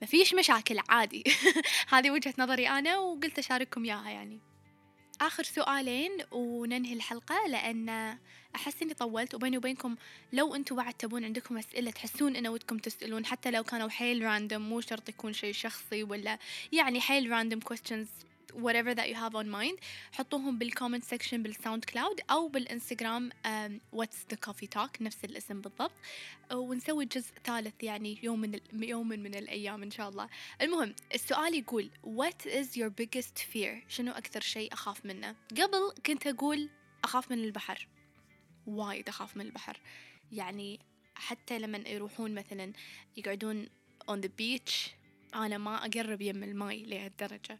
ما 0.00 0.06
فيش 0.06 0.34
مشاكل 0.34 0.78
عادي. 0.88 1.24
هذه 1.92 2.10
وجهة 2.10 2.34
نظري 2.38 2.68
أنا 2.68 2.98
وقلت 2.98 3.38
أشارككم 3.38 3.84
إياها 3.84 4.10
يعني. 4.10 4.40
آخر 5.20 5.42
سؤالين 5.42 6.10
وننهي 6.32 6.92
الحلقة 6.92 7.46
لأن 7.48 8.16
أحس 8.56 8.82
إني 8.82 8.94
طولت 8.94 9.34
وبيني 9.34 9.56
وبينكم 9.56 9.96
لو 10.32 10.54
أنتم 10.54 10.76
بعد 10.76 10.94
تبون 10.94 11.24
عندكم 11.24 11.58
أسئلة 11.58 11.90
تحسون 11.90 12.36
إنه 12.36 12.50
ودكم 12.50 12.78
تسألون 12.78 13.26
حتى 13.26 13.50
لو 13.50 13.62
كانوا 13.62 13.88
حيل 13.88 14.22
راندوم 14.24 14.68
مو 14.68 14.80
شرط 14.80 15.08
يكون 15.08 15.32
شيء 15.32 15.52
شخصي 15.52 16.02
ولا 16.02 16.38
يعني 16.72 17.00
حيل 17.00 17.30
random 17.30 17.60
questions 17.60 18.25
whatever 18.52 18.94
that 18.94 19.08
you 19.08 19.14
have 19.14 19.34
on 19.34 19.48
mind 19.48 19.80
حطوهم 20.12 20.58
بال 20.58 20.68
comment 20.68 21.04
section 21.04 21.42
بال 21.42 21.84
SoundCloud 21.84 22.20
أو 22.30 22.48
بالانستغرام 22.48 23.30
What's 23.92 24.26
The 24.30 24.36
Coffee 24.36 24.66
Talk 24.66 25.02
نفس 25.02 25.24
الاسم 25.24 25.60
بالضبط. 25.60 25.92
ونسوي 26.52 27.04
جزء 27.04 27.32
ثالث 27.44 27.82
يعني 27.82 28.18
يوم 28.22 28.40
من 28.40 28.60
يوم 28.72 29.08
من 29.08 29.34
الأيام 29.34 29.82
إن 29.82 29.90
شاء 29.90 30.08
الله. 30.08 30.28
المهم 30.60 30.94
السؤال 31.14 31.54
يقول 31.54 31.90
what 32.04 32.46
is 32.46 32.76
your 32.76 32.90
biggest 32.90 33.38
fear 33.38 33.88
شنو 33.88 34.12
أكثر 34.12 34.40
شيء 34.40 34.72
أخاف 34.72 35.06
منه؟ 35.06 35.36
قبل 35.50 35.92
كنت 36.06 36.26
أقول 36.26 36.70
أخاف 37.04 37.30
من 37.30 37.44
البحر. 37.44 37.88
وايد 38.66 39.08
أخاف 39.08 39.36
من 39.36 39.46
البحر. 39.46 39.80
يعني 40.32 40.80
حتى 41.14 41.58
لما 41.58 41.78
يروحون 41.78 42.34
مثلا 42.34 42.72
يقعدون 43.16 43.68
on 44.10 44.14
the 44.14 44.30
beach 44.40 44.90
أنا 45.34 45.58
ما 45.58 45.86
أقرب 45.86 46.20
يم 46.20 46.42
الماي 46.42 46.82
لهالدرجة. 46.82 47.58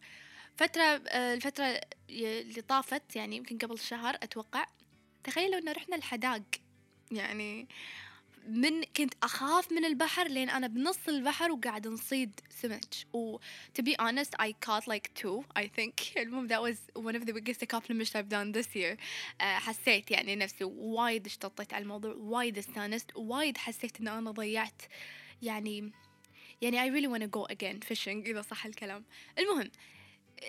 فترة 0.56 0.82
آه، 0.82 1.34
الفترة 1.34 1.80
اللي 2.10 2.60
طافت 2.60 3.16
يعني 3.16 3.36
يمكن 3.36 3.58
قبل 3.58 3.78
شهر 3.78 4.14
أتوقع 4.14 4.66
تخيلوا 5.24 5.58
إنه 5.58 5.72
رحنا 5.72 5.96
الحداق. 5.96 6.42
يعني 7.10 7.68
من 8.48 8.82
كنت 8.84 9.14
أخاف 9.22 9.72
من 9.72 9.84
البحر 9.84 10.28
لين 10.28 10.50
أنا 10.50 10.66
بنص 10.66 11.08
البحر 11.08 11.52
وقاعد 11.52 11.88
نصيد 11.88 12.40
سمك. 12.50 12.84
و 13.12 13.38
to 13.78 13.82
be 13.82 13.94
honest 13.98 14.34
I 14.42 14.52
caught 14.66 14.86
like 14.86 15.22
two 15.22 15.44
I 15.58 15.66
think. 15.66 15.94
المهم 16.22 16.48
that 16.48 16.62
was 16.62 17.02
one 17.02 17.16
of 17.16 17.26
the 17.26 17.32
biggest 17.32 17.62
accomplishments 17.62 18.14
I've 18.14 18.28
done 18.28 18.52
this 18.52 18.76
year. 18.76 18.96
uh, 18.96 19.42
حسيت 19.42 20.10
يعني 20.10 20.36
نفسي 20.36 20.64
وايد 20.64 21.26
اشتطيت 21.26 21.74
على 21.74 21.82
الموضوع 21.82 22.14
وايد 22.18 22.58
استانست 22.58 23.10
وايد 23.16 23.58
حسيت 23.58 24.00
إن 24.00 24.08
أنا 24.08 24.30
ضيعت. 24.30 24.82
يعني 25.42 25.92
يعني 26.62 26.80
I 26.80 26.94
really 26.94 27.08
wanna 27.08 27.28
go 27.38 27.54
again 27.54 27.80
fishing 27.88 28.26
إذا 28.26 28.42
صح 28.42 28.66
الكلام. 28.66 29.04
المهم 29.38 29.70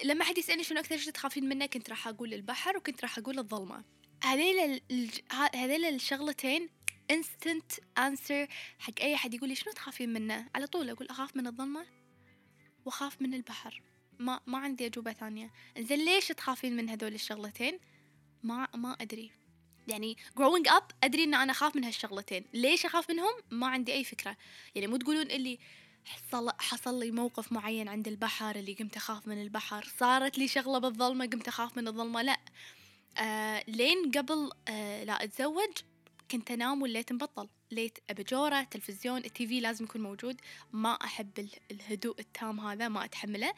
لما 0.03 0.23
حد 0.23 0.37
يسألني 0.37 0.63
شنو 0.63 0.79
أكثر 0.79 0.97
شيء 0.97 1.11
تخافين 1.11 1.49
منه 1.49 1.65
كنت 1.65 1.89
راح 1.89 2.07
أقول 2.07 2.33
البحر 2.33 2.77
وكنت 2.77 3.01
راح 3.01 3.17
أقول 3.17 3.39
الظلمة. 3.39 3.83
هذيل 4.23 4.81
هذيل 5.55 5.85
الشغلتين 5.85 6.69
instant 7.13 7.79
answer 7.99 8.49
حق 8.79 9.01
أي 9.01 9.15
حد 9.15 9.33
يقول 9.33 9.49
لي 9.49 9.55
شنو 9.55 9.73
تخافين 9.73 10.13
منه؟ 10.13 10.45
على 10.55 10.67
طول 10.67 10.89
أقول 10.89 11.07
أخاف 11.07 11.35
من 11.35 11.47
الظلمة 11.47 11.85
وأخاف 12.85 13.21
من 13.21 13.33
البحر. 13.33 13.81
ما 14.19 14.39
ما 14.47 14.57
عندي 14.57 14.85
أجوبة 14.85 15.13
ثانية. 15.13 15.51
زين 15.79 16.05
ليش 16.05 16.27
تخافين 16.27 16.75
من 16.75 16.89
هذول 16.89 17.13
الشغلتين؟ 17.13 17.79
ما 18.43 18.67
ما 18.75 18.97
أدري. 19.01 19.31
يعني 19.87 20.17
growing 20.39 20.69
up 20.69 20.83
أدري 21.03 21.23
إن 21.23 21.33
أنا 21.33 21.51
أخاف 21.51 21.75
من 21.75 21.83
هالشغلتين. 21.83 22.45
ليش 22.53 22.85
أخاف 22.85 23.09
منهم؟ 23.09 23.33
ما 23.51 23.67
عندي 23.67 23.93
أي 23.93 24.03
فكرة. 24.03 24.37
يعني 24.75 24.87
مو 24.87 24.97
تقولون 24.97 25.31
اللي 25.31 25.59
حصل 26.07 26.49
حصل 26.59 26.99
لي 26.99 27.11
موقف 27.11 27.51
معين 27.51 27.87
عند 27.87 28.07
البحر 28.07 28.55
اللي 28.55 28.73
قمت 28.73 28.95
أخاف 28.95 29.27
من 29.27 29.41
البحر. 29.41 29.91
صارت 29.99 30.37
لي 30.37 30.47
شغلة 30.47 30.77
بالظلمة 30.79 31.25
قمت 31.25 31.47
أخاف 31.47 31.77
من 31.77 31.87
الظلمة. 31.87 32.21
لا. 32.21 32.37
آه 33.17 33.63
لين 33.67 34.11
قبل 34.11 34.51
آه 34.67 35.03
لا 35.03 35.23
أتزوج 35.23 35.77
كنت 36.31 36.51
أنام 36.51 36.81
والليت 36.81 37.13
مبطل. 37.13 37.49
ليت 37.71 37.97
أبجورة 38.09 38.61
تلفزيون 38.61 39.17
ال 39.17 39.47
TV 39.47 39.59
لازم 39.59 39.85
يكون 39.85 40.01
موجود. 40.01 40.41
ما 40.71 40.93
أحب 40.93 41.39
ال- 41.39 41.59
الهدوء 41.71 42.19
التام 42.19 42.59
هذا 42.59 42.87
ما 42.87 43.05
أتحمله. 43.05 43.53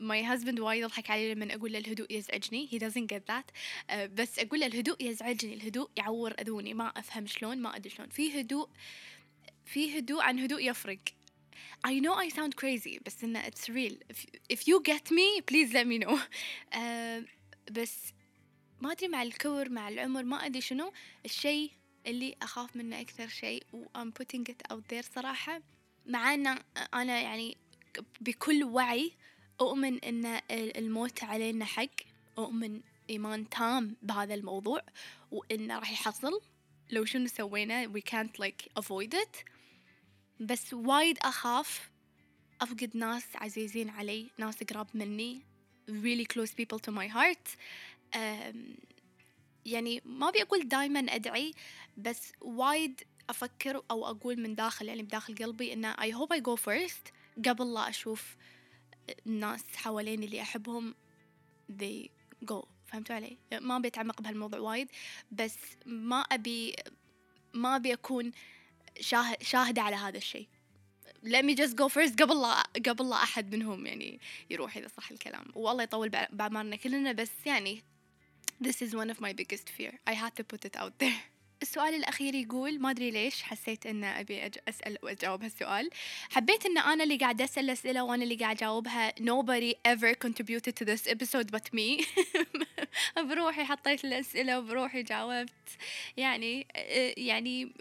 my 0.00 0.24
husband 0.24 0.60
وايد 0.60 0.82
يضحك 0.82 1.10
علي 1.10 1.34
لما 1.34 1.54
أقول 1.54 1.72
له 1.72 1.78
الهدوء 1.78 2.12
يزعجني. 2.12 2.68
Doesn't 2.68 3.14
get 3.16 3.32
that. 3.32 3.52
آه 3.90 4.06
بس 4.06 4.38
أقول 4.38 4.60
له 4.60 4.66
الهدوء 4.66 5.02
يزعجني. 5.02 5.54
الهدوء 5.54 5.90
يعور 5.96 6.34
أذوني. 6.40 6.74
ما 6.74 6.86
أفهم 6.86 7.26
شلون 7.26 7.58
ما 7.58 7.76
أدري 7.76 7.90
شلون. 7.90 8.08
في 8.08 8.40
هدوء 8.40 8.68
في 9.66 9.98
هدوء 9.98 10.22
عن 10.22 10.38
هدوء 10.38 10.70
يفرق. 10.70 10.98
I 11.84 12.00
know 12.00 12.14
I 12.14 12.28
sound 12.28 12.56
crazy 12.56 12.98
بس 13.06 13.24
إنه 13.24 13.42
it's 13.42 13.68
real. 13.68 13.94
If, 14.10 14.26
if 14.52 14.68
you 14.68 14.82
get 14.82 15.10
me 15.10 15.40
please 15.40 15.72
let 15.72 15.86
me 15.86 15.98
know. 15.98 16.18
آه 16.78 17.24
بس 17.70 18.12
ما 18.80 18.92
أدري 18.92 19.08
مع 19.08 19.22
الكبر 19.22 19.68
مع 19.68 19.88
العمر 19.88 20.22
ما 20.22 20.46
أدري 20.46 20.60
شنو. 20.60 20.92
الشيء 21.24 21.70
اللي 22.06 22.36
أخاف 22.42 22.76
منه 22.76 23.00
أكثر 23.00 23.28
شيء 23.28 23.62
و 23.72 23.84
I'm 23.84 24.10
putting 24.22 24.52
it 24.52 24.72
out 24.72 24.82
there 24.92 25.04
صراحة. 25.14 25.62
مع 26.06 26.34
أن 26.34 26.58
أنا 26.94 27.20
يعني 27.20 27.56
بكل 28.20 28.64
وعي 28.64 29.12
أؤمن 29.60 30.04
أن 30.04 30.40
الموت 30.50 31.24
علينا 31.24 31.64
حق. 31.64 31.86
أؤمن 32.38 32.80
إيمان 33.10 33.48
تام 33.48 33.96
بهذا 34.02 34.34
الموضوع 34.34 34.80
وإنه 35.30 35.78
راح 35.78 35.90
يحصل. 35.90 36.40
لو 36.90 37.04
شنو 37.04 37.26
سوينا 37.26 37.86
we 37.86 38.00
can't 38.00 38.38
like 38.38 38.82
avoid 38.82 39.14
it. 39.14 39.51
بس 40.42 40.74
وايد 40.74 41.18
أخاف 41.22 41.90
أفقد 42.60 42.96
ناس 42.96 43.24
عزيزين 43.34 43.90
علي 43.90 44.30
ناس 44.38 44.62
قراب 44.62 44.86
مني 44.94 45.40
really 45.88 46.26
close 46.34 46.50
people 46.50 46.78
to 46.78 46.92
my 46.92 47.08
heart. 47.08 47.56
يعني 49.66 50.02
ما 50.04 50.28
أبي 50.28 50.42
أقول 50.42 50.68
دايما 50.68 51.00
أدعي 51.00 51.54
بس 51.96 52.32
وايد 52.40 53.02
أفكر 53.30 53.82
أو 53.90 54.06
أقول 54.06 54.40
من 54.40 54.54
داخل 54.54 54.88
يعني 54.88 55.02
بداخل 55.02 55.34
قلبي 55.34 55.72
إنه 55.72 55.92
I 55.92 56.10
hope 56.10 56.36
I 56.36 56.40
go 56.40 56.56
first. 56.56 57.12
قبل 57.48 57.74
لا 57.74 57.88
أشوف 57.88 58.36
الناس 59.26 59.76
حواليني 59.76 60.26
اللي 60.26 60.42
أحبهم 60.42 60.94
they 61.70 62.08
go. 62.52 62.64
فهمتوا 62.86 63.16
علي؟ 63.16 63.36
ما 63.52 63.76
أبي 63.76 63.88
أتعمق 63.88 64.22
بهالموضوع 64.22 64.60
وايد 64.60 64.88
بس 65.32 65.56
ما 65.86 66.20
أبي 66.20 66.76
ما 67.54 67.76
أبي 67.76 67.92
أكون 67.92 68.32
شاهدة 69.40 69.82
على 69.82 69.96
هذا 69.96 70.16
الشيء. 70.18 70.46
Let 71.24 71.44
me 71.44 71.54
just 71.54 71.74
go 71.76 71.88
first 71.88 72.22
قبل 72.22 72.40
لا 72.42 72.62
قبل 72.86 73.10
لا 73.10 73.16
أحد 73.22 73.54
منهم 73.54 73.86
يعني 73.86 74.20
يروح 74.50 74.76
إذا 74.76 74.88
صح 74.88 75.10
الكلام. 75.10 75.44
والله 75.54 75.82
يطول 75.82 76.10
بع- 76.10 76.34
بعمرنا 76.34 76.76
كلنا 76.76 77.12
بس 77.12 77.30
يعني 77.46 77.82
this 78.64 78.76
is 78.86 78.90
one 78.94 79.10
of 79.10 79.20
my 79.20 79.32
biggest 79.32 79.68
fear. 79.78 79.92
I 80.10 80.14
had 80.14 80.32
to 80.40 80.44
put 80.54 80.64
it 80.64 80.76
out 80.76 80.92
there. 81.04 81.20
السؤال 81.62 81.94
الأخير 81.94 82.34
يقول 82.34 82.80
ما 82.80 82.90
أدري 82.90 83.10
ليش 83.10 83.42
حسيت 83.42 83.86
إن 83.86 84.04
أبي 84.04 84.42
أج- 84.42 84.58
أسأل 84.68 84.98
وأجاوب 85.02 85.42
هالسؤال. 85.42 85.90
حبيت 86.30 86.66
إن 86.66 86.78
أنا 86.78 87.04
اللي 87.04 87.16
قاعدة 87.16 87.44
أسأل 87.44 87.70
أسئلة 87.70 88.04
وأنا 88.04 88.24
اللي 88.24 88.34
قاعدة 88.34 88.58
أجاوبها. 88.58 89.12
Nobody 89.20 89.74
ever 89.88 90.14
contributed 90.26 90.76
to 90.76 90.84
this 90.84 91.06
episode 91.06 91.50
but 91.52 91.72
me. 91.74 92.04
بروحي 93.30 93.64
حطيت 93.64 94.04
الأسئلة 94.04 94.58
وبروحي 94.58 95.02
جاوبت. 95.02 95.50
يعني 96.16 96.66
يعني 97.16 97.72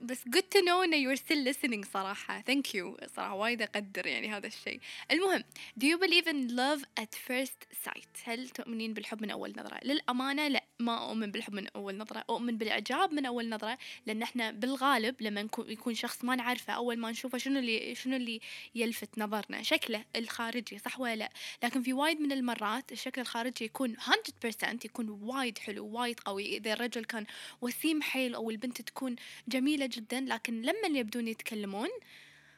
بس 0.00 0.24
good 0.24 0.48
to 0.54 0.62
know 0.62 0.84
إن 0.84 0.92
you're 0.92 1.20
still 1.20 1.44
listening 1.52 1.86
صراحة. 1.92 2.42
Thank 2.42 2.74
you. 2.74 3.06
صراحة 3.16 3.34
وايد 3.34 3.62
أقدر 3.62 4.06
يعني 4.06 4.28
هذا 4.28 4.46
الشيء. 4.46 4.80
المهم 5.10 5.44
do 5.80 5.84
you 5.84 5.98
believe 5.98 6.26
in 6.26 6.56
love 6.56 7.02
at 7.02 7.14
first 7.28 7.88
sight 7.88 8.08
هل 8.24 8.48
تؤمنين 8.48 8.94
بالحب 8.94 9.22
من 9.22 9.30
أول 9.30 9.52
نظرة؟ 9.56 9.78
للأمانة 9.84 10.48
لا 10.48 10.64
ما 10.78 11.08
أؤمن 11.08 11.30
بالحب 11.30 11.54
من 11.54 11.66
أول 11.76 11.96
نظرة. 11.96 12.24
أؤمن 12.30 12.58
بالإعجاب 12.58 13.12
من 13.12 13.26
أول 13.26 13.48
نظرة 13.48 13.78
لأن 14.06 14.22
إحنا 14.22 14.50
بالغالب 14.50 15.22
لما 15.22 15.48
يكون 15.58 15.94
شخص 15.94 16.24
ما 16.24 16.36
نعرفه 16.36 16.72
أول 16.72 16.98
ما 16.98 17.10
نشوفه 17.10 17.38
شنو 17.38 17.58
اللي 17.58 17.94
شنو 17.94 18.16
اللي 18.16 18.40
يلفت 18.74 19.18
نظرنا؟ 19.18 19.62
شكله 19.62 20.04
الخارجي 20.16 20.78
صح 20.78 21.00
ولا 21.00 21.16
لا؟ 21.16 21.30
لكن 21.62 21.82
في 21.82 21.92
وايد 21.92 22.20
من 22.20 22.32
المرات 22.32 22.92
الشكل 22.92 23.20
الخارجي 23.20 23.64
يكون 23.64 23.96
100% 23.96 24.84
يكون 24.84 25.08
وايد 25.08 25.58
حلو 25.58 25.86
وايد 25.86 26.20
قوي. 26.20 26.56
إذا 26.56 26.72
الرجل 26.72 27.04
كان 27.04 27.26
وسيم 27.60 28.02
حيل 28.02 28.34
أو 28.34 28.50
البنت 28.50 28.82
تكون 28.82 29.16
جميلة 29.48 29.89
جدا 29.90 30.20
لكن 30.20 30.62
لما 30.62 30.98
يبدون 30.98 31.28
يتكلمون 31.28 31.88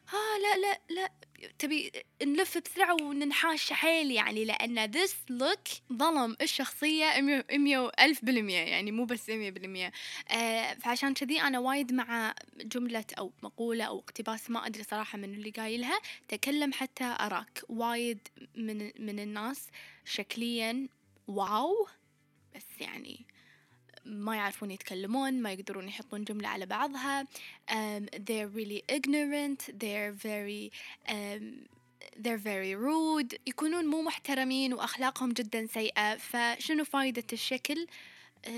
ها 0.08 0.38
لا 0.38 0.58
لا 0.58 0.80
لا 0.90 1.10
تبي 1.58 1.92
نلف 2.22 2.58
بسرعة 2.58 2.96
وننحاش 3.02 3.72
حيل 3.72 4.10
يعني 4.10 4.44
لأن 4.44 4.92
this 4.92 5.10
look 5.32 5.92
ظلم 5.92 6.36
الشخصية 6.40 7.20
مية 7.52 7.90
ألف 8.00 8.24
بالمية 8.24 8.58
يعني 8.58 8.92
مو 8.92 9.04
بس 9.04 9.28
مية 9.30 9.50
بالمية. 9.50 9.92
آه 10.28 10.74
فعشان 10.74 11.14
كذي 11.14 11.40
أنا 11.40 11.58
وايد 11.58 11.92
مع 11.92 12.34
جملة 12.56 13.04
أو 13.18 13.32
مقولة 13.42 13.84
أو 13.84 13.98
اقتباس 13.98 14.50
ما 14.50 14.66
أدري 14.66 14.82
صراحة 14.82 15.18
من 15.18 15.34
اللي 15.34 15.50
قايلها. 15.50 16.00
تكلم 16.28 16.72
حتى 16.72 17.04
أراك. 17.04 17.62
وايد 17.68 18.28
من 18.56 18.90
من 18.98 19.18
الناس 19.20 19.68
شكليا 20.04 20.88
واو 21.28 21.86
بس 22.56 22.80
يعني 22.80 23.26
ما 24.04 24.36
يعرفون 24.36 24.70
يتكلمون 24.70 25.42
ما 25.42 25.52
يقدرون 25.52 25.88
يحطون 25.88 26.24
جملة 26.24 26.48
على 26.48 26.66
بعضها. 26.66 27.26
Um, 27.70 28.06
they're 28.16 28.48
really 28.48 28.82
ignorant. 28.88 29.70
They're 29.78 30.12
very 30.12 30.72
um, 31.08 31.68
they're 32.16 32.42
very 32.44 32.74
rude. 32.74 33.38
يكونون 33.46 33.86
مو 33.86 34.02
محترمين 34.02 34.74
وأخلاقهم 34.74 35.32
جدا 35.32 35.66
سيئة. 35.66 36.16
فشنو 36.16 36.84
فايدة 36.84 37.26
الشكل؟ 37.32 37.86
Um, 38.46 38.50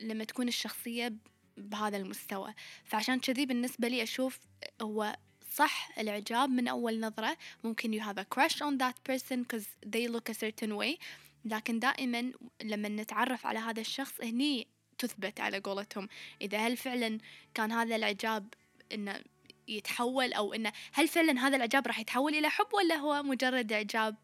لما 0.00 0.24
تكون 0.24 0.48
الشخصية 0.48 1.12
بهذا 1.56 1.96
المستوى. 1.96 2.54
فعشان 2.84 3.20
كذي 3.20 3.46
بالنسبة 3.46 3.88
لي 3.88 4.02
أشوف 4.02 4.38
هو 4.82 5.16
صح 5.52 5.90
الإعجاب 5.98 6.50
من 6.50 6.68
أول 6.68 7.00
نظرة. 7.00 7.36
ممكن 7.64 8.00
you 8.00 8.02
have 8.02 8.18
a 8.18 8.24
crush 8.24 8.60
on 8.60 8.78
that 8.78 8.94
person 9.04 9.42
because 9.42 9.66
they 9.86 10.08
look 10.08 10.28
a 10.28 10.34
certain 10.34 10.76
way. 10.76 10.98
لكن 11.46 11.78
دائما 11.78 12.32
لما 12.62 12.88
نتعرف 12.88 13.46
على 13.46 13.58
هذا 13.58 13.80
الشخص 13.80 14.20
هني 14.22 14.66
تثبت 14.98 15.40
على 15.40 15.58
قولتهم. 15.58 16.08
إذا 16.42 16.58
هل 16.58 16.76
فعلا 16.76 17.18
كان 17.54 17.72
هذا 17.72 17.96
الإعجاب 17.96 18.54
إنه 18.92 19.20
يتحول 19.68 20.32
أو 20.32 20.54
إنه 20.54 20.72
هل 20.92 21.08
فعلا 21.08 21.40
هذا 21.40 21.56
الإعجاب 21.56 21.86
راح 21.86 21.98
يتحول 21.98 22.34
إلى 22.34 22.50
حب 22.50 22.74
ولا 22.74 22.94
هو 22.94 23.22
مجرد 23.22 23.72
إعجاب 23.72 24.16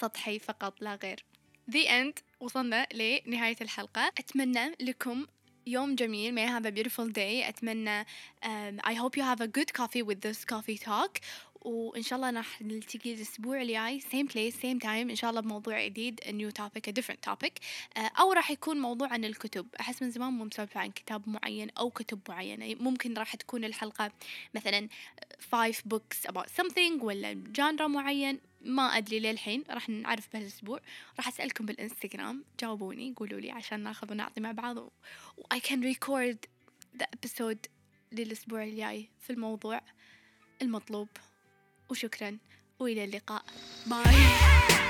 سطحي 0.00 0.38
فقط 0.38 0.82
لا 0.82 0.94
غير؟ 0.94 1.24
The 1.70 1.86
end. 1.88 2.22
وصلنا 2.40 2.86
لنهاية 2.94 3.56
الحلقة. 3.60 4.12
أتمنى 4.18 4.74
لكم 4.80 5.26
يوم 5.66 5.94
جميل. 5.94 6.34
May 6.34 6.46
you 6.46 6.48
have 6.48 6.66
a 6.66 6.72
beautiful 6.72 7.08
day. 7.08 7.48
أتمنى 7.48 8.04
um, 8.42 8.80
I 8.84 8.94
hope 8.94 9.16
you 9.16 9.22
have 9.22 9.40
a 9.40 9.48
good 9.48 9.72
coffee 9.72 10.02
with 10.02 10.20
this 10.20 10.44
coffee 10.44 10.78
talk. 10.78 11.20
وإن 11.60 12.02
شاء 12.02 12.16
الله 12.16 12.30
راح 12.30 12.62
نلتقي 12.62 13.14
الأسبوع 13.14 13.62
الجاي. 13.62 14.00
Same 14.00 14.28
place 14.28 14.54
same 14.54 14.80
time. 14.80 15.10
إن 15.10 15.16
شاء 15.16 15.30
الله 15.30 15.40
بموضوع 15.40 15.84
جديد 15.84 16.20
a 16.20 16.32
new 16.32 16.50
topic 16.62 16.88
a 16.88 16.92
different 16.92 17.30
topic. 17.30 17.52
آه، 17.96 18.10
أو 18.20 18.32
راح 18.32 18.50
يكون 18.50 18.80
موضوع 18.80 19.08
عن 19.08 19.24
الكتب. 19.24 19.66
أحس 19.80 20.02
من 20.02 20.10
زمان 20.10 20.32
مو 20.32 20.44
مسولفة 20.44 20.80
عن 20.80 20.90
كتاب 20.90 21.28
معين 21.28 21.70
أو 21.70 21.90
كتب 21.90 22.20
معينة. 22.28 22.74
ممكن 22.80 23.14
راح 23.14 23.36
تكون 23.36 23.64
الحلقة 23.64 24.12
مثلا 24.54 24.88
five 25.40 25.76
books 25.94 26.30
about 26.30 26.46
something 26.60 27.02
ولا 27.02 27.32
جانرا 27.32 27.86
معين. 27.86 28.40
ما 28.60 28.82
أدري 28.82 29.20
للحين 29.20 29.64
راح 29.70 29.88
نعرف 29.88 30.28
بهالأسبوع. 30.32 30.80
راح 31.16 31.28
أسألكم 31.28 31.66
بالإنستغرام 31.66 32.44
جاوبوني 32.60 33.14
قولوا 33.16 33.40
لي 33.40 33.50
عشان 33.50 33.80
ناخذ 33.80 34.12
ونعطي 34.12 34.40
مع 34.40 34.52
بعض. 34.52 34.76
و 34.76 34.90
I 35.54 35.58
can 35.58 35.94
record 35.94 36.36
the 36.98 37.04
episode 37.04 37.68
للأسبوع 38.12 38.64
الجاي 38.64 39.08
في 39.20 39.30
الموضوع 39.30 39.80
المطلوب. 40.62 41.08
وشكرا 41.90 42.38
وإلى 42.78 43.04
اللقاء. 43.04 43.44
باي 43.86 44.89